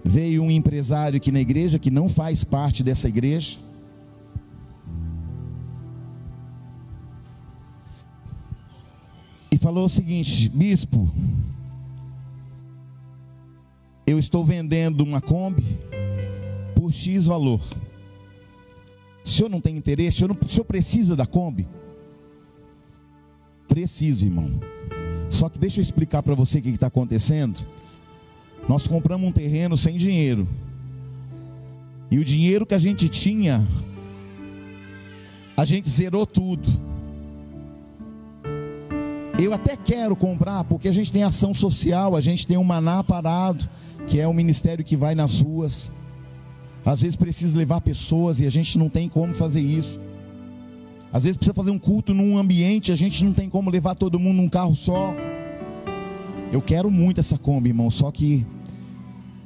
[0.03, 3.57] Veio um empresário aqui na igreja que não faz parte dessa igreja.
[9.49, 11.09] E falou o seguinte: Bispo,
[14.05, 15.79] eu estou vendendo uma Kombi
[16.75, 17.61] por X valor.
[19.23, 20.17] O senhor não tem interesse?
[20.17, 21.65] O senhor, não, o senhor precisa da Kombi?
[23.69, 24.51] Preciso, irmão.
[25.29, 27.65] Só que deixa eu explicar para você o que está acontecendo.
[28.67, 30.47] Nós compramos um terreno sem dinheiro.
[32.09, 33.67] E o dinheiro que a gente tinha,
[35.57, 36.69] a gente zerou tudo.
[39.37, 43.03] eu até quero comprar, porque a gente tem ação social, a gente tem um maná
[43.03, 43.67] parado,
[44.07, 45.91] que é o um ministério que vai nas ruas.
[46.85, 49.99] Às vezes precisa levar pessoas e a gente não tem como fazer isso.
[51.11, 54.19] Às vezes precisa fazer um culto num ambiente, a gente não tem como levar todo
[54.19, 55.13] mundo num carro só.
[56.53, 58.45] Eu quero muito essa Kombi, irmão, só que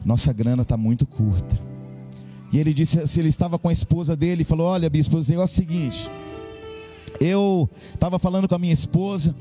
[0.03, 1.57] nossa grana está muito curta.
[2.51, 5.47] E ele disse, se ele estava com a esposa dele, falou: Olha, negócio é o
[5.47, 6.09] seguinte.
[7.21, 9.33] Eu estava falando com a minha esposa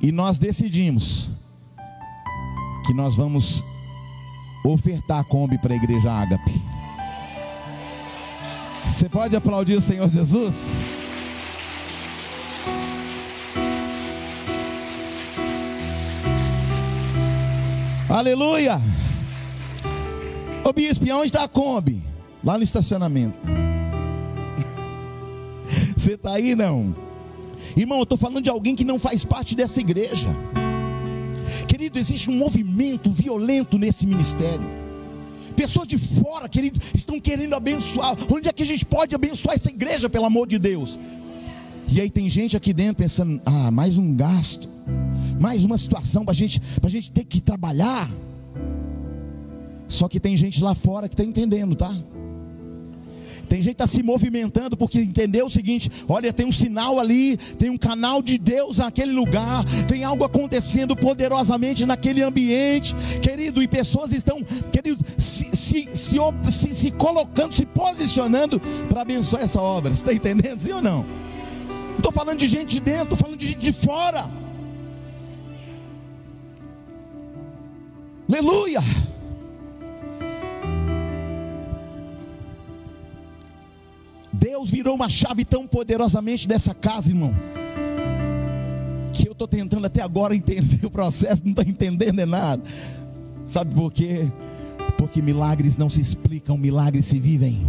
[0.00, 1.28] e nós decidimos
[2.86, 3.62] que nós vamos
[4.64, 6.62] ofertar a Kombi para a igreja Ágape.
[8.86, 10.78] Você pode aplaudir o Senhor Jesus?
[18.10, 18.82] Aleluia!
[20.64, 22.02] Ô bispo, onde está a Kombi?
[22.42, 23.38] Lá no estacionamento.
[25.96, 26.92] Você está aí não?
[27.76, 30.26] Irmão, eu estou falando de alguém que não faz parte dessa igreja.
[31.68, 34.68] Querido, existe um movimento violento nesse ministério.
[35.54, 38.16] Pessoas de fora, querido, estão querendo abençoar.
[38.28, 40.98] Onde é que a gente pode abençoar essa igreja, pelo amor de Deus?
[41.86, 44.68] E aí tem gente aqui dentro pensando: ah, mais um gasto,
[45.40, 48.10] mais uma situação para gente, a gente ter que trabalhar.
[49.88, 51.96] Só que tem gente lá fora que está entendendo, tá?
[53.48, 57.36] Tem gente que está se movimentando porque entendeu o seguinte: olha, tem um sinal ali,
[57.58, 63.66] tem um canal de Deus naquele lugar, tem algo acontecendo poderosamente naquele ambiente, querido, e
[63.66, 66.16] pessoas estão, querido, se, se, se,
[66.50, 69.92] se, se colocando, se posicionando para abençoar essa obra.
[69.92, 71.04] Está entendendo, sim ou não?
[71.88, 74.30] Não estou falando de gente de dentro, estou falando de gente de fora.
[78.30, 78.80] Aleluia!
[84.32, 87.34] Deus virou uma chave tão poderosamente dessa casa, irmão,
[89.12, 92.62] que eu estou tentando até agora entender o processo, não estou entendendo nada.
[93.44, 94.30] Sabe por quê?
[94.96, 97.66] Porque milagres não se explicam, milagres se vivem.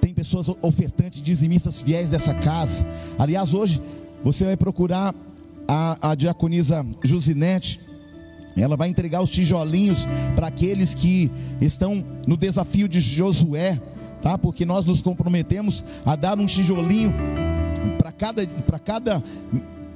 [0.00, 2.82] Tem pessoas ofertantes, dizimistas fiéis dessa casa.
[3.18, 3.82] Aliás, hoje
[4.22, 5.14] você vai procurar
[5.68, 7.92] a, a diaconisa Josinete.
[8.56, 11.30] Ela vai entregar os tijolinhos para aqueles que
[11.60, 13.80] estão no desafio de Josué
[14.24, 14.38] tá?
[14.38, 17.12] Porque nós nos comprometemos a dar um tijolinho
[17.98, 19.22] para cada para cada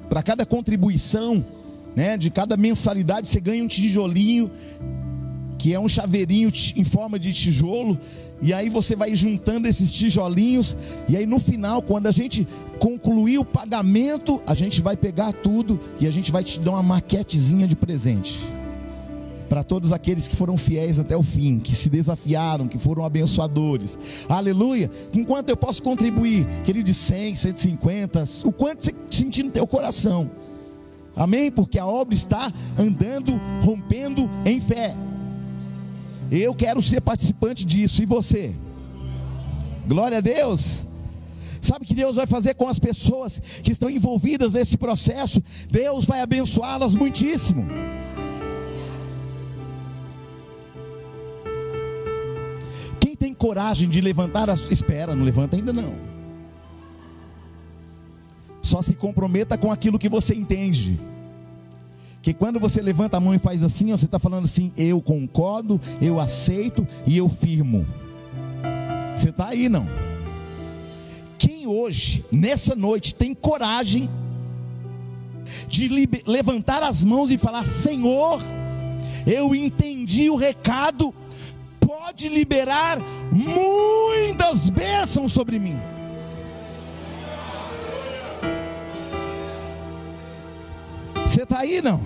[0.06, 1.42] para cada contribuição,
[1.96, 2.18] né?
[2.18, 4.50] De cada mensalidade você ganha um tijolinho
[5.59, 7.98] que é um chaveirinho em forma de tijolo,
[8.40, 10.76] e aí você vai juntando esses tijolinhos,
[11.09, 12.46] e aí no final, quando a gente
[12.79, 16.83] concluir o pagamento, a gente vai pegar tudo e a gente vai te dar uma
[16.83, 18.59] maquetezinha de presente
[19.49, 23.99] para todos aqueles que foram fiéis até o fim, que se desafiaram, que foram abençoadores.
[24.29, 24.91] Aleluia.
[25.12, 30.31] Enquanto eu posso contribuir, querido, de 100, 150, o quanto você sentir no teu coração.
[31.16, 31.51] Amém?
[31.51, 34.95] Porque a obra está andando, rompendo em fé.
[36.31, 38.03] Eu quero ser participante disso.
[38.03, 38.55] E você?
[39.89, 40.88] Glória a Deus.
[41.61, 45.42] Sabe que Deus vai fazer com as pessoas que estão envolvidas nesse processo?
[45.70, 47.66] Deus vai abençoá-las muitíssimo.
[53.38, 55.94] coragem de levantar a espera, não levanta ainda não.
[58.61, 60.98] Só se comprometa com aquilo que você entende.
[62.20, 65.80] Que quando você levanta a mão e faz assim, você está falando assim: eu concordo,
[66.02, 67.86] eu aceito e eu firmo.
[69.16, 69.86] Você está aí não?
[71.39, 74.11] Quem hoje, nessa noite, tem coragem
[75.68, 75.89] de
[76.26, 78.43] levantar as mãos e falar: Senhor,
[79.26, 81.14] eu entendi o recado
[81.89, 82.99] pode liberar
[83.30, 85.78] muitas bênçãos sobre mim.
[91.26, 92.01] Você está aí não?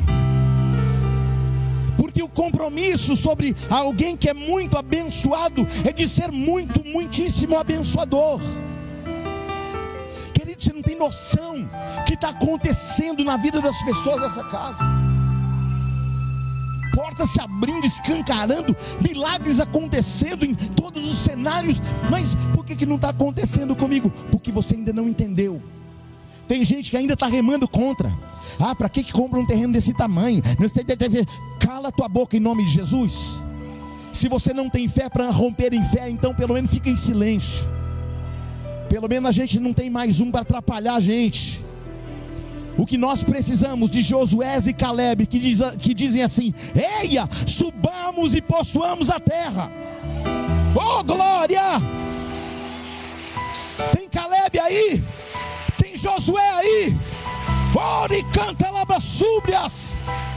[1.96, 8.40] Porque o compromisso sobre alguém que é muito abençoado é de ser muito, muitíssimo abençoador.
[11.02, 11.68] Noção
[12.06, 15.12] que está acontecendo na vida das pessoas dessa casa
[16.94, 21.80] portas se abrindo, escancarando, milagres acontecendo em todos os cenários.
[22.10, 24.10] Mas por que, que não está acontecendo comigo?
[24.30, 25.60] Porque você ainda não entendeu.
[26.46, 28.12] Tem gente que ainda está remando contra.
[28.60, 30.42] Ah, para que, que compra um terreno desse tamanho?
[30.58, 30.84] Não sei,
[31.58, 33.40] cala tua boca em nome de Jesus.
[34.12, 37.66] Se você não tem fé para romper em fé, então pelo menos fica em silêncio.
[38.92, 41.58] Pelo menos a gente não tem mais um para atrapalhar a gente.
[42.76, 46.52] O que nós precisamos de Josué e Caleb, que, diz, que dizem assim:
[47.00, 49.72] Eia, subamos e possuamos a terra.
[50.76, 51.62] Oh glória!
[53.94, 55.02] Tem Caleb aí,
[55.78, 56.94] tem Josué aí,
[57.74, 59.98] Ore canta labassúbrias.
[60.04, 60.31] Para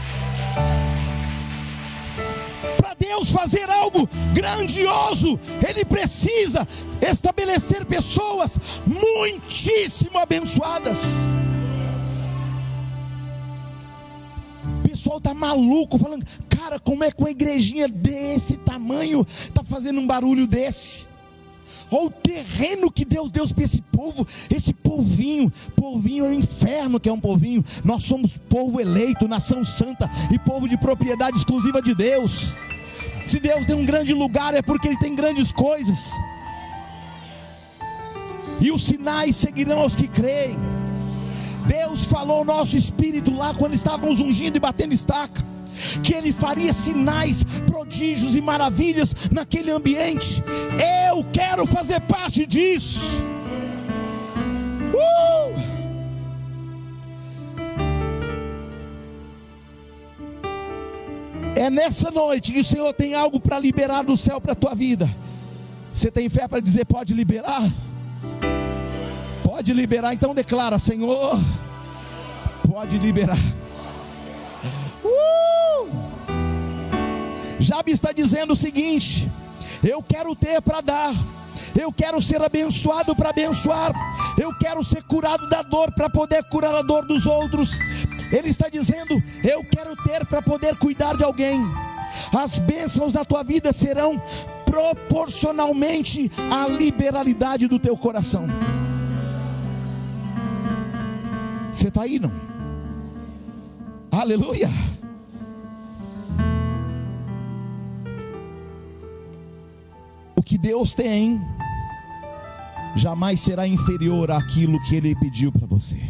[3.07, 6.67] Deus fazer algo grandioso, Ele precisa
[7.01, 10.97] estabelecer pessoas muitíssimo abençoadas.
[14.79, 19.99] O pessoal tá maluco, falando, cara, como é que uma igrejinha desse tamanho tá fazendo
[19.99, 21.05] um barulho desse?
[21.91, 26.99] Olha o terreno que Deus deu para esse povo, esse povinho, povinho é o inferno
[26.99, 27.63] que é um povinho.
[27.83, 32.55] Nós somos povo eleito, nação santa e povo de propriedade exclusiva de Deus.
[33.25, 36.11] Se Deus deu um grande lugar é porque Ele tem grandes coisas.
[38.59, 40.57] E os sinais seguirão aos que creem.
[41.67, 45.43] Deus falou ao nosso espírito lá quando estávamos ungindo e batendo estaca
[46.03, 50.43] que ele faria sinais, prodígios e maravilhas naquele ambiente.
[51.09, 53.21] Eu quero fazer parte disso.
[54.93, 55.74] Uh!
[61.55, 64.75] É nessa noite que o Senhor tem algo para liberar do céu para a tua
[64.75, 65.09] vida.
[65.93, 67.63] Você tem fé para dizer pode liberar?
[69.41, 71.39] Pode liberar, então declara, Senhor,
[72.67, 73.37] pode liberar.
[75.01, 75.87] Uh!
[77.57, 79.31] Jabe está dizendo o seguinte:
[79.81, 81.13] eu quero ter para dar,
[81.79, 83.93] eu quero ser abençoado para abençoar,
[84.37, 87.69] eu quero ser curado da dor para poder curar a dor dos outros.
[88.31, 91.61] Ele está dizendo: eu quero ter para poder cuidar de alguém.
[92.35, 94.21] As bênçãos da tua vida serão
[94.65, 98.47] proporcionalmente à liberalidade do teu coração.
[101.71, 102.31] Você está aí, não?
[104.11, 104.69] Aleluia.
[110.35, 111.41] O que Deus tem
[112.95, 116.01] jamais será inferior àquilo que Ele pediu para você.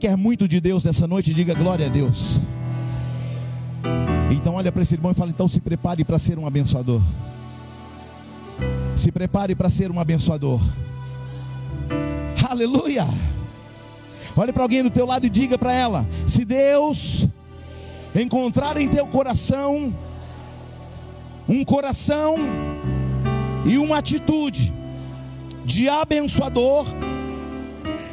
[0.00, 2.40] Quer muito de Deus nessa noite, diga glória a Deus.
[4.30, 7.02] Então olha para esse irmão e fala: então se prepare para ser um abençoador.
[8.94, 10.60] Se prepare para ser um abençoador.
[12.48, 13.06] Aleluia.
[14.36, 17.26] Olhe para alguém do teu lado e diga para ela: se Deus
[18.14, 19.92] encontrar em teu coração
[21.48, 22.36] um coração
[23.66, 24.72] e uma atitude
[25.64, 26.86] de abençoador,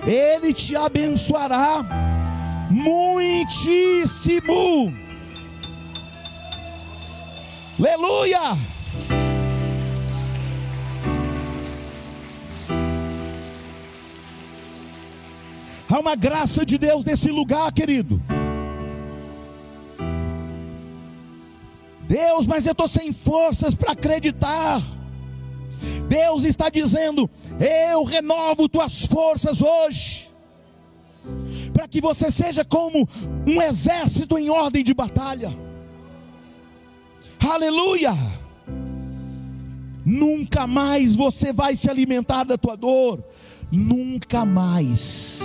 [0.06, 1.84] Ele te abençoará
[2.70, 4.44] muitíssimo.
[7.80, 8.58] Aleluia!
[15.90, 18.22] Há uma graça de Deus nesse lugar, querido.
[22.02, 24.82] Deus, mas eu estou sem forças para acreditar.
[26.08, 27.30] Deus está dizendo:
[27.60, 30.30] Eu renovo tuas forças hoje,
[31.74, 33.08] para que você seja como
[33.48, 35.56] um exército em ordem de batalha.
[37.40, 38.14] Aleluia!
[40.06, 43.24] Nunca mais você vai se alimentar da tua dor,
[43.72, 45.42] nunca mais.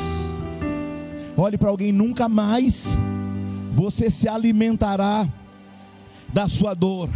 [1.36, 2.98] Olhe para alguém, nunca mais
[3.74, 5.26] você se alimentará
[6.28, 7.08] da sua dor.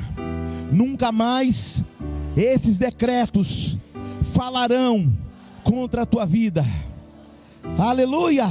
[0.73, 1.85] Nunca mais
[2.37, 3.79] esses decretos
[4.35, 5.13] falarão
[5.63, 6.65] contra a tua vida.
[7.79, 8.47] Aleluia!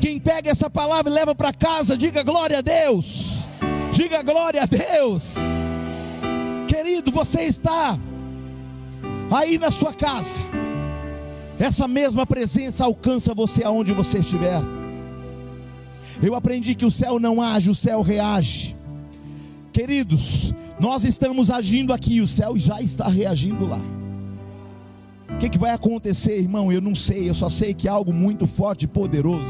[0.00, 3.48] Quem pega essa palavra e leva para casa, diga glória a Deus.
[3.92, 5.34] Diga glória a Deus.
[6.66, 7.98] Querido, você está
[9.30, 10.40] aí na sua casa.
[11.58, 14.62] Essa mesma presença alcança você aonde você estiver.
[16.22, 18.74] Eu aprendi que o céu não age, o céu reage.
[19.80, 23.80] Queridos, nós estamos agindo aqui, o céu já está reagindo lá.
[25.30, 26.70] O que, que vai acontecer, irmão?
[26.70, 29.48] Eu não sei, eu só sei que é algo muito forte e poderoso.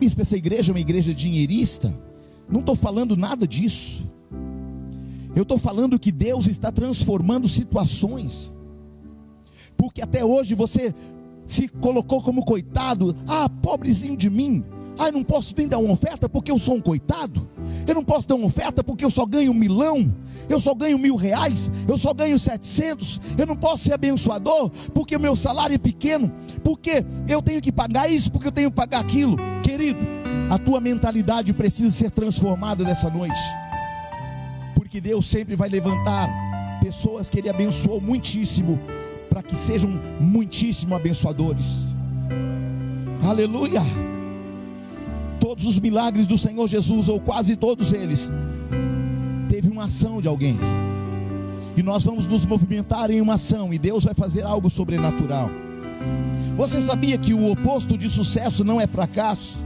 [0.00, 1.94] Bispo, essa igreja é uma igreja dinheirista?
[2.48, 4.06] Não estou falando nada disso.
[5.34, 8.54] Eu estou falando que Deus está transformando situações.
[9.76, 10.94] Porque até hoje você
[11.46, 14.64] se colocou como coitado, ah, pobrezinho de mim.
[14.98, 17.46] Ah, eu não posso nem dar uma oferta porque eu sou um coitado.
[17.86, 20.12] Eu não posso dar uma oferta porque eu só ganho um milão.
[20.48, 21.70] Eu só ganho mil reais.
[21.86, 23.20] Eu só ganho setecentos.
[23.36, 26.32] Eu não posso ser abençoador porque o meu salário é pequeno.
[26.64, 29.36] Porque eu tenho que pagar isso, porque eu tenho que pagar aquilo.
[29.62, 30.06] Querido,
[30.50, 33.40] a tua mentalidade precisa ser transformada nessa noite.
[34.74, 36.28] Porque Deus sempre vai levantar
[36.80, 38.78] pessoas que Ele abençoou muitíssimo.
[39.28, 41.94] Para que sejam muitíssimo abençoadores.
[43.22, 43.82] Aleluia
[45.46, 48.32] todos os milagres do Senhor Jesus, ou quase todos eles,
[49.48, 50.58] teve uma ação de alguém.
[51.76, 55.48] E nós vamos nos movimentar em uma ação e Deus vai fazer algo sobrenatural.
[56.56, 59.60] Você sabia que o oposto de sucesso não é fracasso?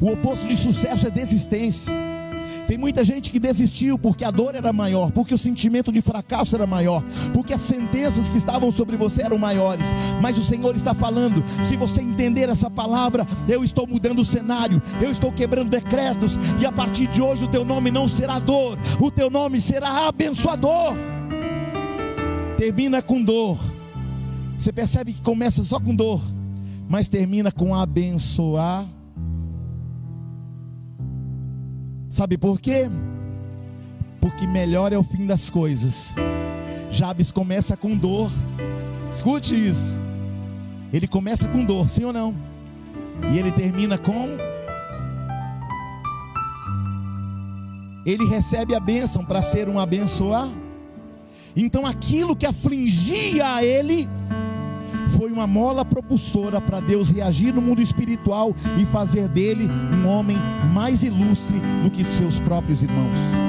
[0.00, 1.92] O oposto de sucesso é desistência.
[2.72, 6.56] Tem muita gente que desistiu porque a dor era maior, porque o sentimento de fracasso
[6.56, 9.84] era maior, porque as sentenças que estavam sobre você eram maiores.
[10.22, 14.80] Mas o Senhor está falando: se você entender essa palavra, eu estou mudando o cenário,
[15.02, 18.78] eu estou quebrando decretos, e a partir de hoje o teu nome não será dor,
[18.98, 20.94] o teu nome será abençoador.
[22.56, 23.58] Termina com dor.
[24.56, 26.22] Você percebe que começa só com dor,
[26.88, 28.88] mas termina com abençoar
[32.12, 32.90] Sabe por quê?
[34.20, 36.14] Porque melhor é o fim das coisas.
[36.90, 38.30] Jabes começa com dor.
[39.10, 39.98] Escute isso.
[40.92, 42.34] Ele começa com dor, sim ou não?
[43.32, 44.28] E ele termina com.
[48.04, 50.50] Ele recebe a bênção para ser um abençoar.
[51.56, 54.06] Então aquilo que afligia a ele
[55.16, 60.36] foi uma mola propulsora para Deus reagir no mundo espiritual e fazer dele um homem
[60.72, 63.41] mais ilustre do que seus próprios irmãos.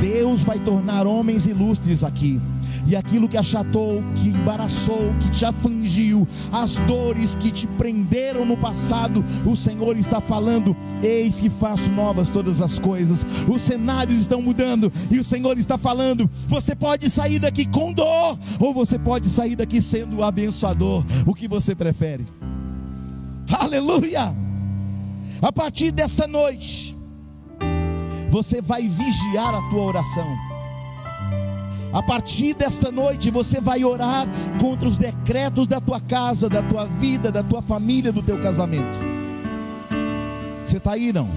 [0.00, 2.40] Deus vai tornar homens ilustres aqui.
[2.86, 8.56] E aquilo que achatou, que embaraçou, que te afligiu, as dores que te prenderam no
[8.56, 13.26] passado, o Senhor está falando: Eis que faço novas todas as coisas.
[13.46, 18.38] Os cenários estão mudando e o Senhor está falando: Você pode sair daqui com dor,
[18.58, 21.04] ou você pode sair daqui sendo abençoador.
[21.26, 22.24] O que você prefere?
[23.52, 24.34] Aleluia!
[25.42, 26.96] A partir dessa noite,
[28.30, 30.26] você vai vigiar a tua oração.
[31.92, 34.28] A partir desta noite você vai orar
[34.60, 38.96] contra os decretos da tua casa, da tua vida, da tua família, do teu casamento.
[40.64, 41.28] Você está aí não?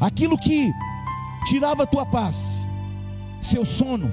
[0.00, 0.70] Aquilo que
[1.46, 2.66] tirava a tua paz,
[3.40, 4.10] seu sono,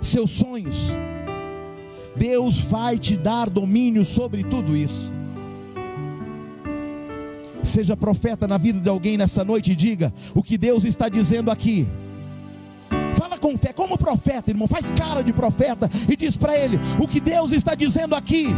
[0.00, 0.90] seus sonhos,
[2.16, 5.12] Deus vai te dar domínio sobre tudo isso.
[7.62, 11.50] Seja profeta na vida de alguém nessa noite e diga o que Deus está dizendo
[11.50, 11.86] aqui.
[13.16, 17.06] Fala com fé, como profeta, irmão, faz cara de profeta e diz para ele: o
[17.06, 18.48] que Deus está dizendo aqui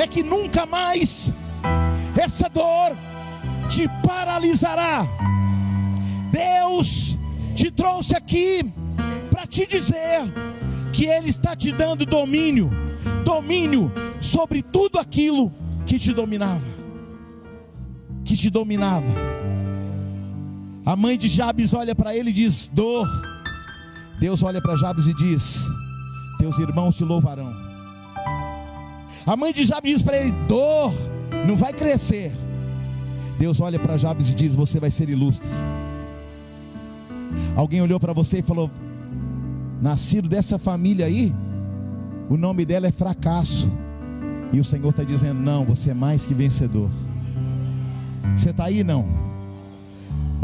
[0.00, 1.32] é que nunca mais
[2.16, 2.94] essa dor
[3.68, 5.06] te paralisará.
[6.30, 7.16] Deus
[7.54, 8.70] te trouxe aqui
[9.30, 10.22] para te dizer
[10.92, 12.70] que Ele está te dando domínio,
[13.24, 13.90] domínio
[14.20, 15.52] sobre tudo aquilo
[15.86, 16.81] que te dominava
[18.24, 19.06] que te dominava.
[20.84, 23.08] A mãe de Jabes olha para ele e diz: Dor.
[24.18, 25.66] Deus olha para Jabes e diz:
[26.38, 27.52] Teus irmãos te louvarão.
[29.24, 30.92] A mãe de Jabes diz para ele: Dor,
[31.46, 32.32] não vai crescer.
[33.38, 35.50] Deus olha para Jabes e diz: Você vai ser ilustre.
[37.54, 38.70] Alguém olhou para você e falou:
[39.80, 41.32] Nascido dessa família aí,
[42.28, 43.70] o nome dela é fracasso.
[44.52, 46.90] E o Senhor está dizendo: Não, você é mais que vencedor.
[48.34, 49.22] Você está aí não?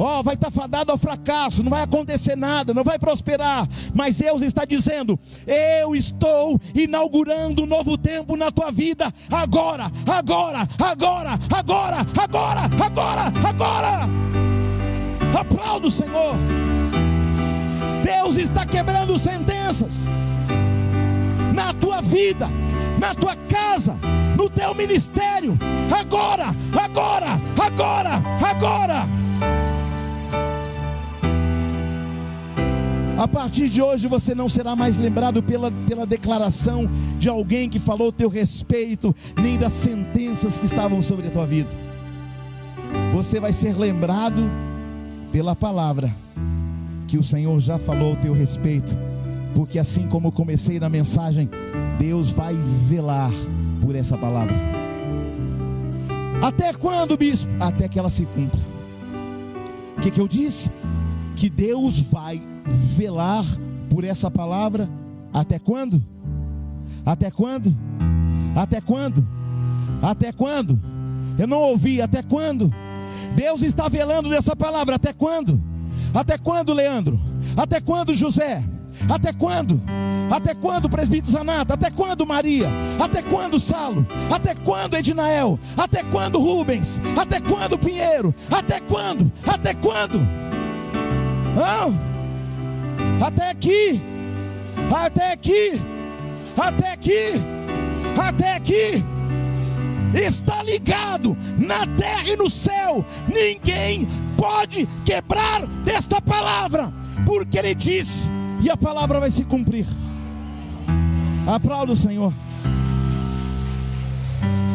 [0.01, 3.69] Ó, oh, vai estar tá fadado ao fracasso, não vai acontecer nada, não vai prosperar.
[3.93, 9.13] Mas Deus está dizendo: Eu estou inaugurando um novo tempo na tua vida.
[9.29, 14.09] Agora, agora, agora, agora, agora, agora, agora.
[15.37, 16.35] Aplauda o Senhor.
[18.05, 20.07] Deus está quebrando sentenças
[21.53, 22.49] na tua vida,
[23.01, 23.99] na tua casa,
[24.39, 25.59] no teu ministério.
[25.91, 29.09] Agora, agora, agora, agora.
[33.19, 36.89] A partir de hoje você não será mais lembrado pela, pela declaração
[37.19, 41.69] de alguém que falou teu respeito, nem das sentenças que estavam sobre a tua vida.
[43.13, 44.49] Você vai ser lembrado
[45.33, 46.15] pela palavra
[47.09, 48.97] que o Senhor já falou teu respeito,
[49.53, 51.51] porque assim como comecei na mensagem,
[51.99, 52.55] Deus vai
[52.89, 53.33] velar
[53.81, 54.55] por essa palavra.
[56.43, 57.53] Até quando, bispo?
[57.59, 58.61] Até que ela se cumpra.
[59.97, 60.71] O que, que eu disse?
[61.35, 62.41] Que Deus vai
[62.97, 63.45] velar
[63.91, 64.89] por essa palavra.
[65.33, 66.03] Até quando?
[67.05, 67.75] Até quando?
[68.55, 69.27] Até quando?
[70.01, 70.81] Até quando?
[71.39, 72.01] Eu não ouvi.
[72.01, 72.73] Até quando?
[73.35, 74.95] Deus está velando dessa palavra.
[74.95, 75.61] Até quando?
[76.15, 77.21] Até quando, Leandro?
[77.57, 78.65] Até quando, José?
[79.09, 79.81] Até quando?
[80.31, 81.75] Até quando, presbítero Zanata?
[81.75, 82.69] Até quando, Maria?
[82.99, 84.07] Até quando, Salo?
[84.31, 85.59] Até quando, Edinael?
[85.77, 87.01] Até quando, Rubens?
[87.17, 88.35] Até quando, Pinheiro?
[88.51, 89.31] Até quando?
[89.47, 90.19] Até quando?
[91.55, 91.99] Não?
[93.27, 94.03] Até aqui.
[94.95, 95.81] Até aqui.
[96.57, 97.33] Até aqui.
[98.19, 99.05] Até aqui.
[100.15, 103.05] Está ligado na terra e no céu.
[103.29, 104.07] Ninguém
[104.37, 106.93] pode quebrar desta palavra
[107.27, 108.29] porque Ele disse,
[108.61, 109.87] e a palavra vai se cumprir.
[111.47, 112.33] Aplauda o Senhor.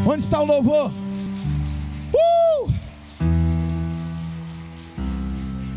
[0.06, 0.92] Onde está o louvor?
[2.14, 2.72] Uh!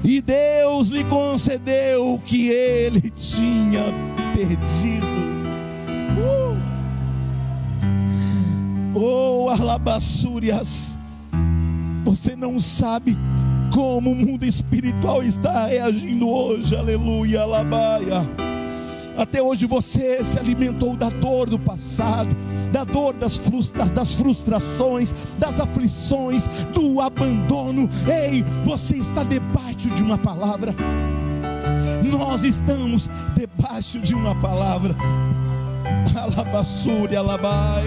[0.02, 3.84] E Deus lhe concedeu o que ele tinha
[4.34, 5.06] perdido.
[6.18, 6.56] Uh!
[8.98, 10.96] Oh, alabassúrias,
[12.04, 13.16] você não sabe
[13.76, 18.26] como o mundo espiritual está reagindo hoje, aleluia, alabaia.
[19.18, 22.34] Até hoje você se alimentou da dor do passado,
[22.72, 27.86] da dor das, frustra das frustrações, das aflições, do abandono.
[28.10, 30.74] Ei, você está debaixo de uma palavra.
[32.02, 34.96] Nós estamos debaixo de uma palavra.
[36.16, 37.84] Alabassure, alabai.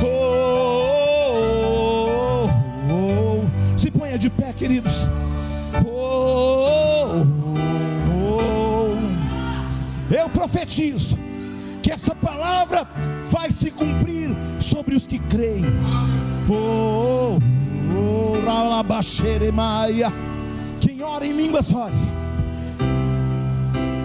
[0.00, 0.81] Oh,
[4.12, 4.92] oh, ponha de pé, queridos.
[5.86, 7.24] Oh,
[10.14, 11.18] eu profetizo
[11.82, 12.86] que essa palavra
[13.30, 15.64] vai se cumprir sobre os que creem.
[16.48, 17.38] Oh,
[17.94, 20.12] oh, oh
[20.80, 21.94] Quem ora em línguas, ore.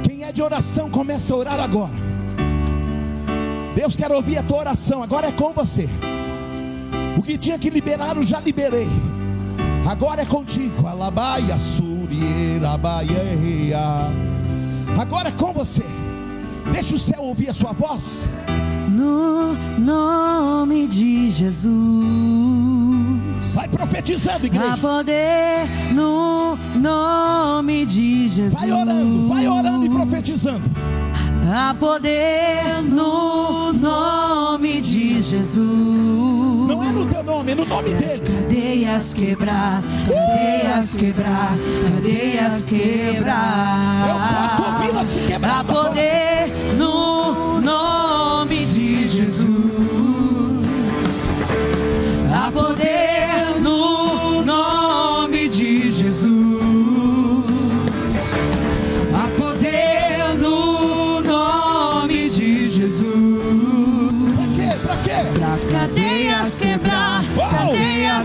[0.04, 2.08] Quem é de oração, começa a orar agora.
[3.76, 5.90] Deus quer ouvir a tua oração, agora é com você.
[7.18, 8.88] O que tinha que liberar, eu já liberei.
[9.88, 10.86] Agora é contigo.
[10.86, 14.12] Alabaia, suriera, baia.
[15.00, 15.86] Agora é com você.
[16.74, 18.34] Deixa o céu ouvir a sua voz.
[18.90, 21.68] No nome de Jesus.
[23.54, 24.74] Vai profetizando, igreja.
[24.74, 28.54] Há poder no nome de Jesus.
[28.56, 30.70] Vai orando, vai orando e profetizando.
[31.50, 35.58] Há poder no nome de Jesus.
[36.68, 38.20] Não é no teu nome, é no nome dele.
[38.20, 41.58] Cadeias quebrar, cadeias quebrar,
[41.94, 44.10] cadeias quebrar.
[44.10, 45.60] Eu posso ouvi-la se quebrar.
[45.60, 47.97] Há poder no nome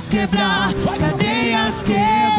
[0.03, 2.32] cadeias quebrar, cadeias quebrar.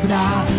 [0.00, 0.49] Quebrar,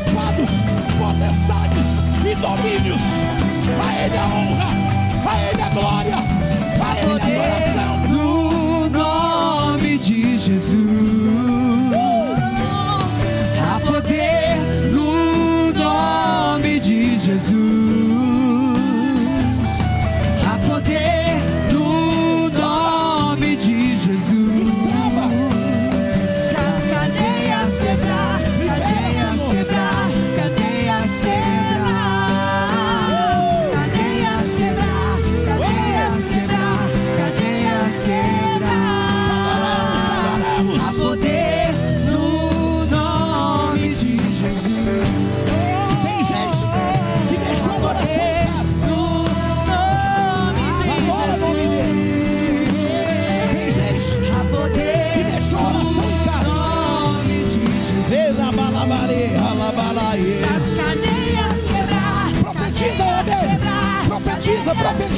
[0.00, 0.50] principados,
[0.98, 1.86] potestades
[2.24, 3.00] e domínios.
[3.80, 4.49] A Ele a honra,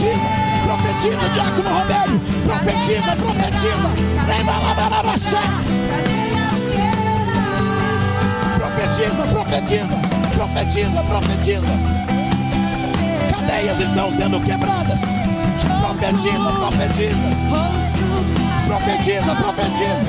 [0.02, 0.18] profetiza,
[0.64, 3.90] profetiza, Diácono Romero, profetiza, profetiza,
[8.58, 9.86] profetiza, profetiza,
[10.34, 11.72] profetiza, profetiza,
[13.30, 15.00] cadeias estão sendo quebradas,
[15.80, 17.16] profetiza, profetiza,
[18.66, 20.06] profetiza, profetiza, profetiza,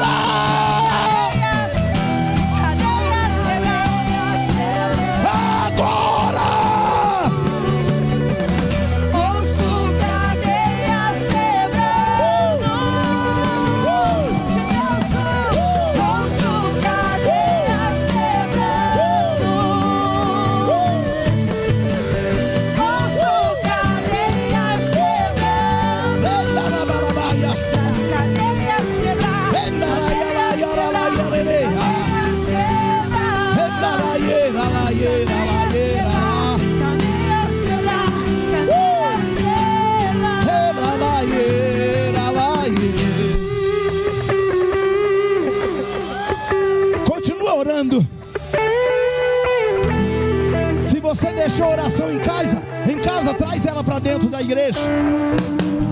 [54.09, 54.79] dentro da igreja.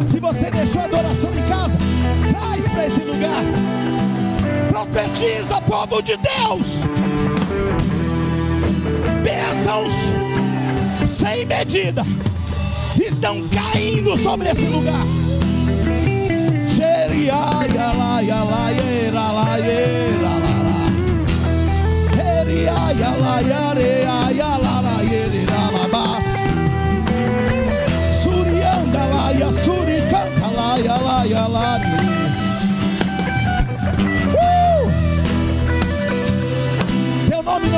[0.08, 1.78] Se você deixou a adoração em casa,
[2.32, 3.44] traz para esse lugar.
[4.70, 6.68] Profetiza, povo de Deus.
[9.24, 9.92] Bênçãos
[11.06, 12.04] sem medida
[13.00, 15.06] estão caindo sobre esse lugar.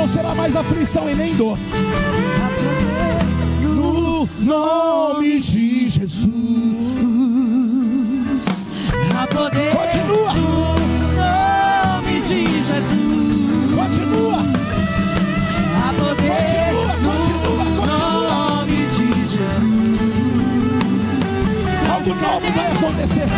[0.00, 1.58] não será mais aflição e nem dor.
[3.60, 6.30] No nome de Jesus.
[9.14, 10.32] A poder Continua.
[10.32, 10.78] No
[11.20, 13.74] nome de Jesus.
[13.74, 14.38] Continua.
[15.86, 18.06] A poder Continua, continua, continua.
[18.06, 20.00] No nome de Jesus.
[21.90, 23.28] Algo novo vai acontecer.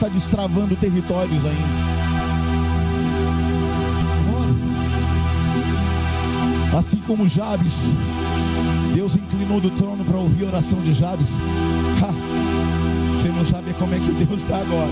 [0.00, 1.90] Está destravando territórios ainda.
[6.78, 7.92] Assim como Jabes,
[8.94, 11.28] Deus inclinou do trono para ouvir a oração de Jabes.
[12.02, 12.14] Ha,
[13.14, 14.90] você não sabe como é que Deus está agora.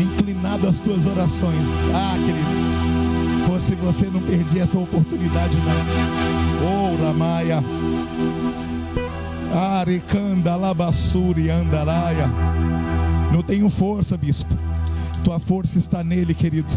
[0.00, 1.68] Inclinado às tuas orações.
[1.94, 3.44] Ah, querido.
[3.46, 6.96] Fosse você não perder essa oportunidade, não.
[6.96, 7.62] Oh, Ramaia.
[9.54, 12.28] Arecanda, Labassuri, Andaraia.
[13.32, 14.54] Não tenho força, bispo.
[15.22, 16.72] Tua força está nele, querido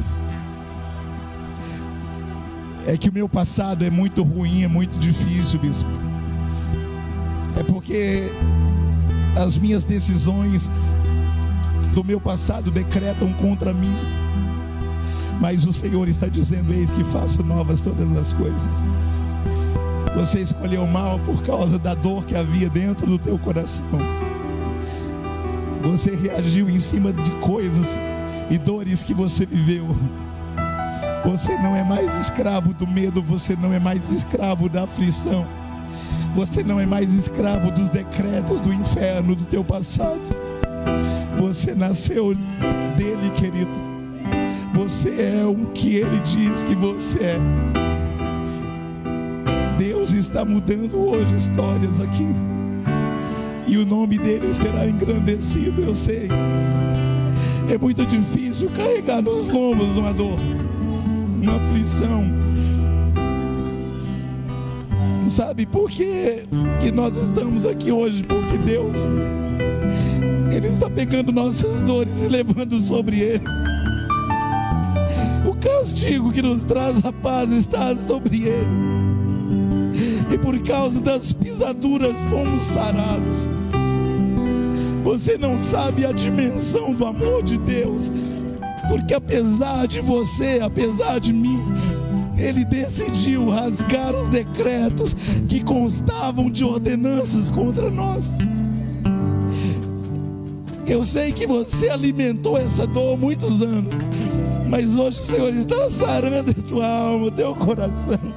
[2.87, 5.89] é que o meu passado é muito ruim, é muito difícil, bispo.
[7.57, 8.31] É porque
[9.35, 10.69] as minhas decisões
[11.93, 13.93] do meu passado decretam contra mim.
[15.41, 18.77] Mas o Senhor está dizendo: Eis que faço novas todas as coisas.
[20.17, 23.85] Você escolheu mal por causa da dor que havia dentro do teu coração.
[25.83, 27.99] Você reagiu em cima de coisas
[28.49, 29.85] e dores que você viveu.
[31.23, 35.45] Você não é mais escravo do medo, você não é mais escravo da aflição.
[36.33, 40.19] Você não é mais escravo dos decretos do inferno do teu passado.
[41.37, 42.33] Você nasceu
[42.97, 43.69] dele, querido.
[44.73, 47.96] Você é o que ele diz que você é.
[50.07, 52.25] Deus está mudando hoje histórias aqui.
[53.67, 56.29] E o nome dele será engrandecido, eu sei.
[57.69, 60.39] É muito difícil carregar nos lombos uma dor
[61.41, 62.23] uma aflição.
[65.27, 66.43] Sabe por que,
[66.79, 68.23] que nós estamos aqui hoje?
[68.23, 68.95] Porque Deus,
[70.55, 73.43] Ele está pegando nossas dores e levando sobre Ele.
[75.45, 78.96] O castigo que nos traz a paz está sobre Ele.
[80.31, 83.49] E por causa das pisaduras fomos sarados.
[85.03, 88.11] Você não sabe a dimensão do amor de Deus
[88.87, 91.59] porque apesar de você, apesar de mim,
[92.37, 95.13] ele decidiu rasgar os decretos
[95.47, 98.37] que constavam de ordenanças contra nós.
[100.85, 103.93] Eu sei que você alimentou essa dor há muitos anos,
[104.69, 108.36] mas hoje o Senhor está sarando a tua alma, teu coração.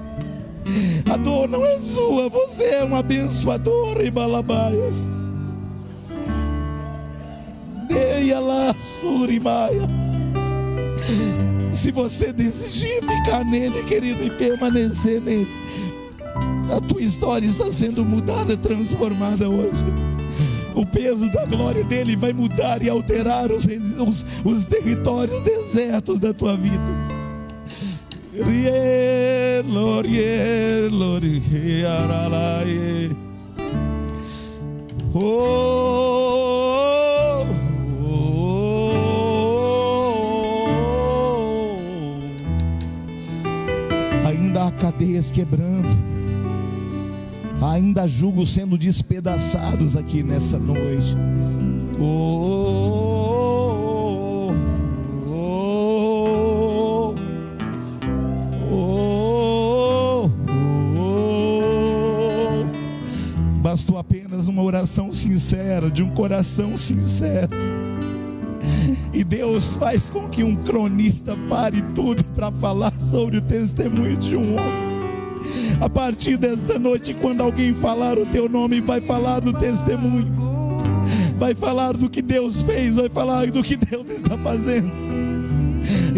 [1.10, 5.10] A dor não é sua, você é um abençoador em Balabaias.
[7.88, 9.88] Deia lá, Surimaia.
[11.72, 15.48] Se você decidir ficar nele, querido, e permanecer nele,
[16.76, 19.84] a tua história está sendo mudada, transformada hoje.
[20.76, 26.32] O peso da glória dele vai mudar e alterar os, os, os territórios desertos da
[26.32, 27.10] tua vida.
[29.62, 30.88] Lord, yeah,
[31.84, 33.08] Aralaie.
[33.08, 33.14] yeah,
[35.14, 35.20] oh,
[38.02, 38.16] oh,
[44.22, 45.88] oh, Ainda há cadeias quebrando,
[47.60, 51.16] ainda julgos sendo despedaçados aqui nessa noite.
[51.98, 52.02] oh.
[52.02, 53.09] oh, oh.
[64.90, 67.48] Oração sincera, de um coração sincero.
[69.14, 74.36] E Deus faz com que um cronista pare tudo para falar sobre o testemunho de
[74.36, 74.90] um homem.
[75.80, 80.32] A partir desta noite, quando alguém falar o teu nome, vai falar do testemunho,
[81.38, 84.90] vai falar do que Deus fez, vai falar do que Deus está fazendo.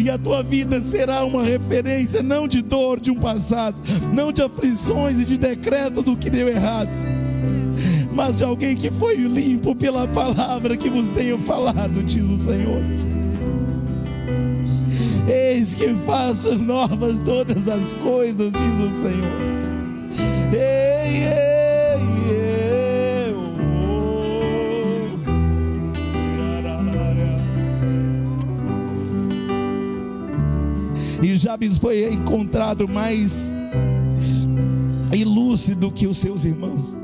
[0.03, 3.77] E a tua vida será uma referência não de dor de um passado,
[4.15, 6.90] não de aflições e de decreto do que deu errado,
[8.15, 12.83] mas de alguém que foi limpo pela palavra que vos tenho falado, diz o Senhor.
[15.29, 19.53] Eis que faço novas todas as coisas, diz o Senhor.
[20.53, 22.43] Ei, ei,
[23.35, 23.53] oh.
[31.25, 33.55] E Jabes foi encontrado mais
[35.13, 36.97] ilúcido que os seus irmãos.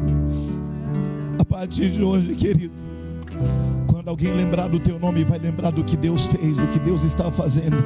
[1.59, 2.73] Partir de hoje, querido,
[3.89, 7.03] quando alguém lembrar do teu nome, vai lembrar do que Deus fez, do que Deus
[7.03, 7.77] está fazendo.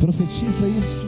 [0.00, 1.06] Profetiza isso.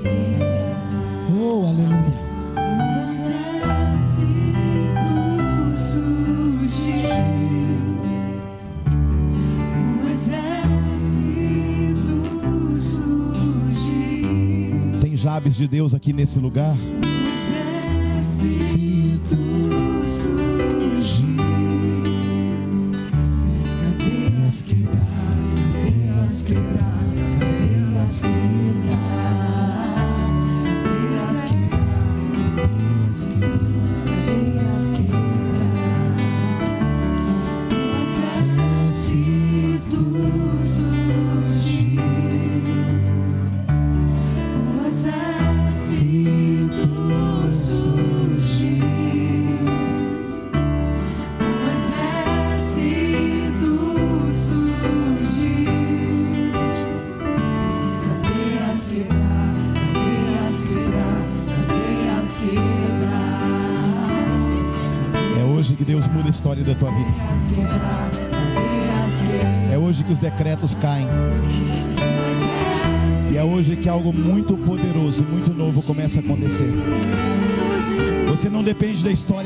[15.56, 16.76] De Deus aqui nesse lugar.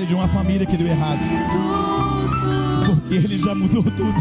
[0.07, 1.20] De uma família que deu errado,
[2.87, 4.15] porque Ele já mudou tudo.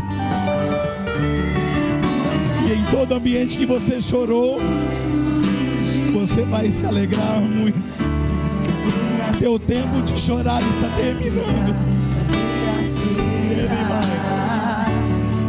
[2.67, 4.59] E em todo ambiente que você chorou,
[6.11, 7.77] você vai se alegrar muito.
[9.37, 11.75] Seu tempo de chorar está terminando.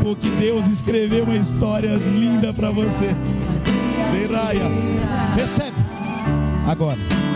[0.02, 3.16] Porque Deus escreveu uma história linda para você.
[4.12, 4.70] Leiraia.
[5.36, 5.76] Recebe.
[6.66, 7.35] Agora.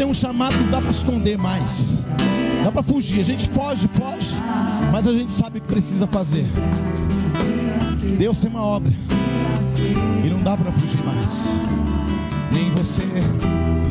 [0.00, 2.02] Tem um chamado, não dá para esconder mais.
[2.64, 3.20] Dá para fugir.
[3.20, 4.34] A gente foge, pode,
[4.90, 6.46] mas a gente sabe o que precisa fazer.
[8.16, 8.90] Deus tem uma obra
[10.24, 11.48] e não dá para fugir mais.
[12.50, 13.02] Nem você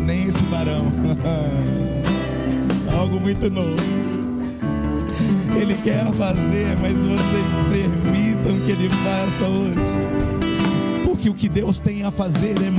[0.04, 0.92] nem esse varão.
[2.98, 3.78] Algo muito novo.
[5.62, 10.40] Ele quer fazer, mas vocês permitam que ele faça hoje
[11.20, 12.70] porque o que Deus tem a fazer é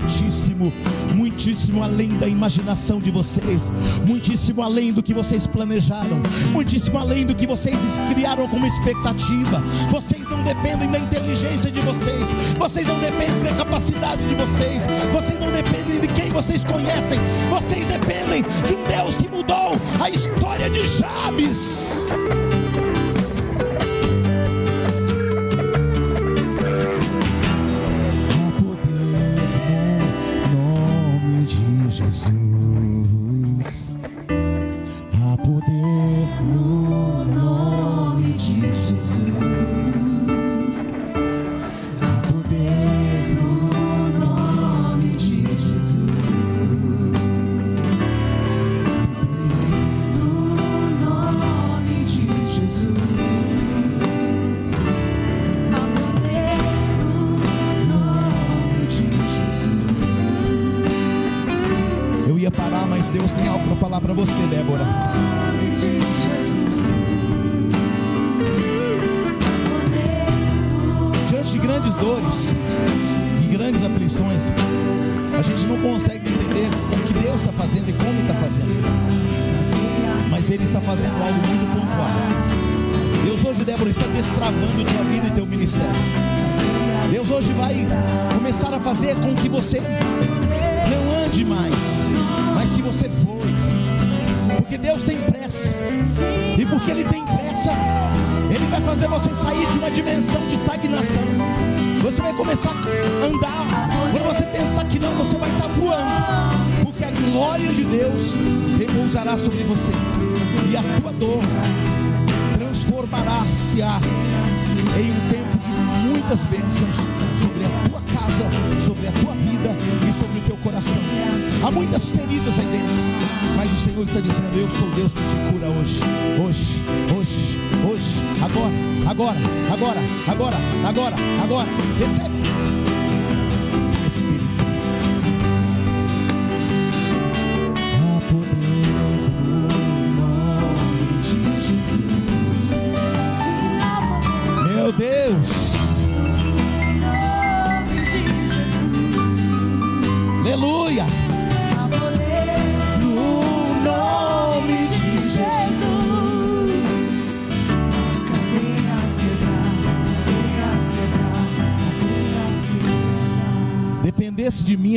[0.00, 0.72] muitíssimo,
[1.14, 3.70] muitíssimo além da imaginação de vocês,
[4.06, 6.20] muitíssimo além do que vocês planejaram,
[6.52, 7.76] muitíssimo além do que vocês
[8.12, 9.62] criaram como expectativa.
[9.90, 12.28] Vocês não dependem da inteligência de vocês,
[12.58, 17.18] vocês não dependem da capacidade de vocês, vocês não dependem de quem vocês conhecem,
[17.50, 22.49] vocês dependem de um Deus que mudou a história de Jabes.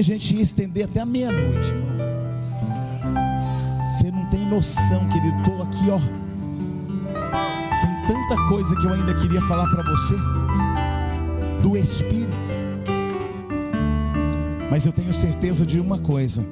[0.04, 1.74] A gente ia estender até a meia-noite.
[3.80, 5.38] Você não tem noção, querido.
[5.38, 6.00] Estou aqui, ó.
[7.82, 10.16] Tem tanta coisa que eu ainda queria falar para você
[11.62, 12.34] do Espírito.
[14.70, 16.46] Mas eu tenho certeza de uma coisa: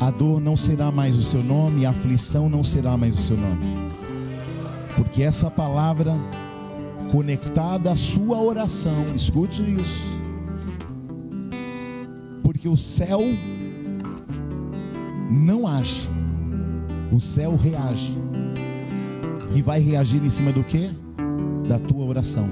[0.00, 3.36] a dor não será mais o seu nome, a aflição não será mais o seu
[3.36, 3.92] nome,
[4.96, 6.18] porque essa palavra
[7.12, 10.11] conectada à sua oração, escute isso,
[12.62, 13.20] porque o céu
[15.28, 16.08] não age,
[17.10, 18.16] o céu reage,
[19.52, 20.88] e vai reagir em cima do que?
[21.66, 22.48] Da tua oração.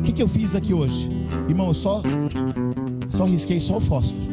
[0.00, 1.08] O que, que eu fiz aqui hoje?
[1.48, 2.02] Irmão, eu só,
[3.06, 4.26] só risquei só o fósforo.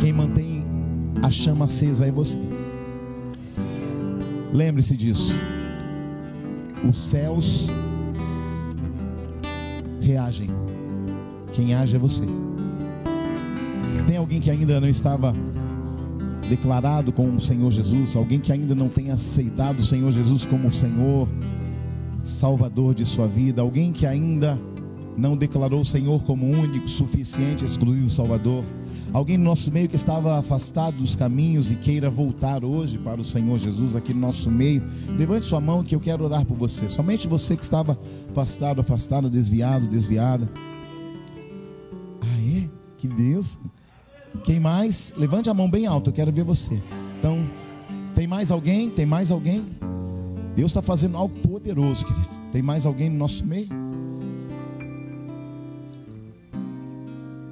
[0.00, 0.64] Quem mantém
[1.22, 2.38] a chama acesa é você.
[4.50, 5.36] Lembre-se disso.
[6.88, 7.68] Os céus
[10.00, 10.48] reagem.
[11.52, 12.24] Quem age é você.
[14.24, 15.34] Alguém que ainda não estava
[16.48, 18.16] declarado com o Senhor Jesus?
[18.16, 21.28] Alguém que ainda não tem aceitado o Senhor Jesus como o Senhor?
[22.22, 24.58] Salvador de sua vida, alguém que ainda
[25.14, 28.64] não declarou o Senhor como único, suficiente, exclusivo Salvador,
[29.12, 33.24] alguém no nosso meio que estava afastado dos caminhos e queira voltar hoje para o
[33.24, 34.82] Senhor Jesus aqui no nosso meio,
[35.18, 36.88] levante sua mão que eu quero orar por você.
[36.88, 37.98] Somente você que estava
[38.30, 40.50] afastado, afastado, desviado, desviada.
[42.22, 42.70] Ah, é?
[42.96, 43.58] Que Deus.
[44.42, 45.14] Quem mais?
[45.16, 46.80] Levante a mão bem alto, eu quero ver você.
[47.18, 47.44] Então,
[48.14, 48.90] tem mais alguém?
[48.90, 49.66] Tem mais alguém?
[50.54, 52.28] Deus está fazendo algo poderoso, querido.
[52.52, 53.68] Tem mais alguém no nosso meio?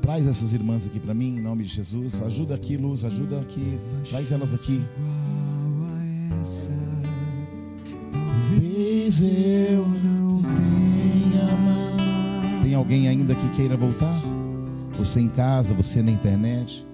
[0.00, 2.20] Traz essas irmãs aqui para mim, em nome de Jesus.
[2.22, 3.78] Ajuda aqui, Luz, ajuda aqui.
[4.10, 4.82] Traz elas aqui.
[8.12, 12.62] Talvez eu não tenha mais.
[12.62, 14.31] Tem alguém ainda que queira voltar?
[15.02, 16.86] Você em casa, você na internet.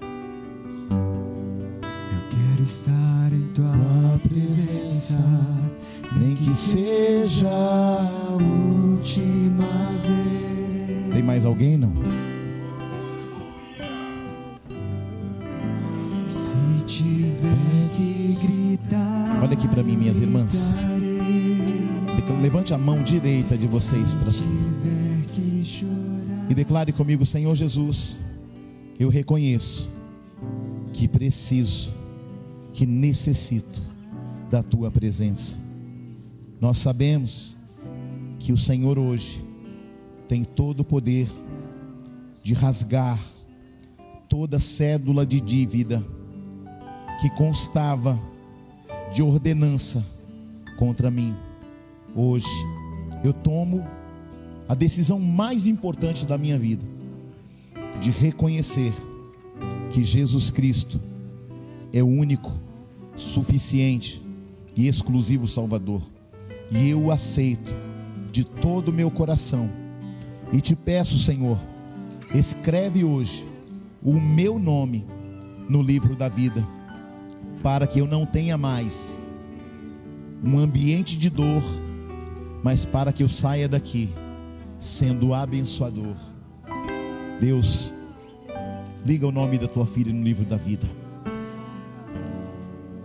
[0.91, 0.97] Eu
[2.31, 5.21] quero estar em tua presença,
[6.19, 9.67] nem que seja a última
[10.03, 11.13] vez.
[11.13, 11.95] Tem mais alguém não?
[16.29, 16.57] Se
[16.87, 20.77] tiver que gritar, Olha aqui para mim, minhas irmãs.
[22.41, 27.55] Levante a mão direita de vocês para cima tiver que chorar, e declare comigo, Senhor
[27.55, 28.21] Jesus,
[28.99, 29.91] eu reconheço
[30.93, 31.95] que preciso,
[32.73, 33.81] que necessito
[34.51, 35.61] da tua presença.
[36.61, 37.55] Nós sabemos
[38.39, 39.45] que o Senhor hoje
[40.27, 41.29] tem todo o poder
[42.43, 43.19] de rasgar
[44.29, 46.05] toda cédula de dívida
[47.21, 48.19] que constava
[49.13, 50.05] de ordenança
[50.79, 51.35] contra mim.
[52.15, 52.49] Hoje
[53.25, 53.85] eu tomo
[54.69, 56.85] a decisão mais importante da minha vida
[57.99, 58.93] de reconhecer
[59.91, 61.01] que Jesus Cristo
[61.93, 62.53] é o único,
[63.17, 64.23] suficiente
[64.77, 66.03] e exclusivo Salvador.
[66.71, 67.75] E eu o aceito
[68.31, 69.71] de todo o meu coração.
[70.53, 71.59] E te peço, Senhor,
[72.35, 73.47] escreve hoje
[74.03, 75.05] o meu nome
[75.69, 76.67] no livro da vida,
[77.63, 79.19] para que eu não tenha mais
[80.45, 81.63] um ambiente de dor,
[82.63, 84.11] mas para que eu saia daqui
[84.79, 86.15] sendo abençoador.
[87.41, 87.93] Deus,
[89.05, 90.87] liga o nome da tua filha no livro da vida.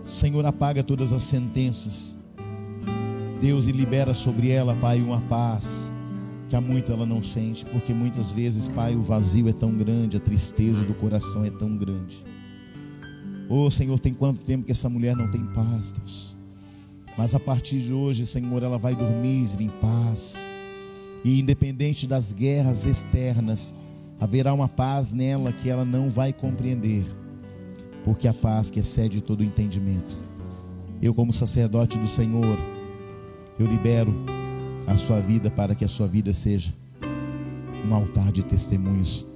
[0.02, 2.14] Senhor, apaga todas as sentenças.
[3.40, 5.92] Deus, e libera sobre ela, Pai, uma paz
[6.48, 10.16] que há muito ela não sente, porque muitas vezes, Pai, o vazio é tão grande,
[10.16, 12.24] a tristeza do coração é tão grande.
[13.48, 16.36] Oh Senhor, tem quanto tempo que essa mulher não tem paz, Deus.
[17.16, 20.36] Mas a partir de hoje, Senhor, ela vai dormir em paz.
[21.24, 23.74] E independente das guerras externas,
[24.20, 27.04] haverá uma paz nela que ela não vai compreender,
[28.04, 30.16] porque a paz que excede todo o entendimento.
[31.00, 32.58] Eu, como sacerdote do Senhor,
[33.58, 34.14] eu libero
[34.86, 36.72] a sua vida para que a sua vida seja
[37.88, 39.26] um altar de testemunhos,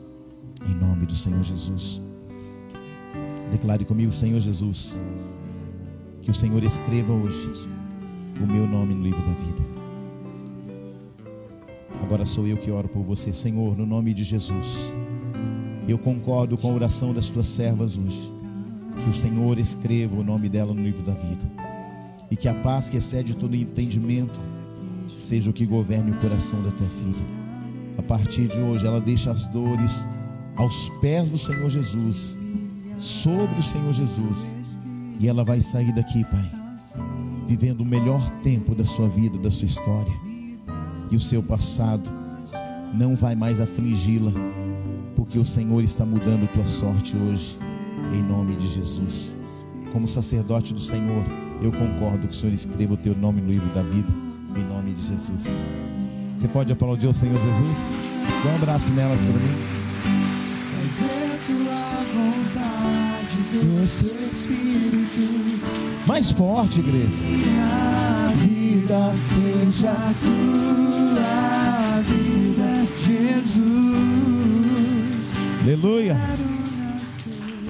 [0.68, 2.02] em nome do Senhor Jesus.
[3.50, 5.00] Declare comigo, Senhor Jesus,
[6.20, 7.50] que o Senhor escreva hoje
[8.42, 9.77] o meu nome no livro da vida.
[12.08, 14.94] Agora sou eu que oro por você, Senhor, no nome de Jesus.
[15.86, 18.32] Eu concordo com a oração das tuas servas hoje.
[19.04, 21.44] Que o Senhor escreva o nome dela no livro da vida.
[22.30, 24.40] E que a paz que excede todo entendimento
[25.14, 27.26] seja o que governe o coração da tua filha.
[27.98, 30.08] A partir de hoje, ela deixa as dores
[30.56, 32.38] aos pés do Senhor Jesus,
[32.96, 34.54] sobre o Senhor Jesus.
[35.20, 36.50] E ela vai sair daqui, Pai,
[37.46, 40.27] vivendo o melhor tempo da sua vida, da sua história.
[41.10, 42.10] E o seu passado
[42.94, 44.32] não vai mais afligi-la,
[45.16, 47.58] porque o Senhor está mudando tua sorte hoje,
[48.12, 49.36] em nome de Jesus.
[49.92, 51.24] Como sacerdote do Senhor,
[51.62, 54.12] eu concordo que o Senhor escreva o teu nome no livro da vida,
[54.56, 55.66] em nome de Jesus.
[56.34, 57.96] Você pode aplaudir o Senhor Jesus?
[58.44, 59.56] Dá um abraço nela sobre mim.
[60.76, 68.07] Fazer tua vontade, doce Espírito, Mais forte, igreja.
[68.94, 73.68] A vida seja tua vida, Jesus.
[75.62, 76.16] Aleluia.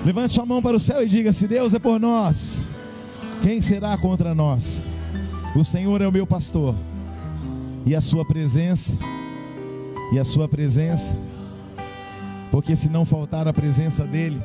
[0.05, 2.71] Levante sua mão para o céu e diga: Se Deus é por nós,
[3.43, 4.87] quem será contra nós?
[5.57, 6.75] O Senhor é o meu pastor,
[7.85, 8.97] e a sua presença,
[10.13, 11.19] e a sua presença,
[12.51, 14.41] porque se não faltar a presença dEle,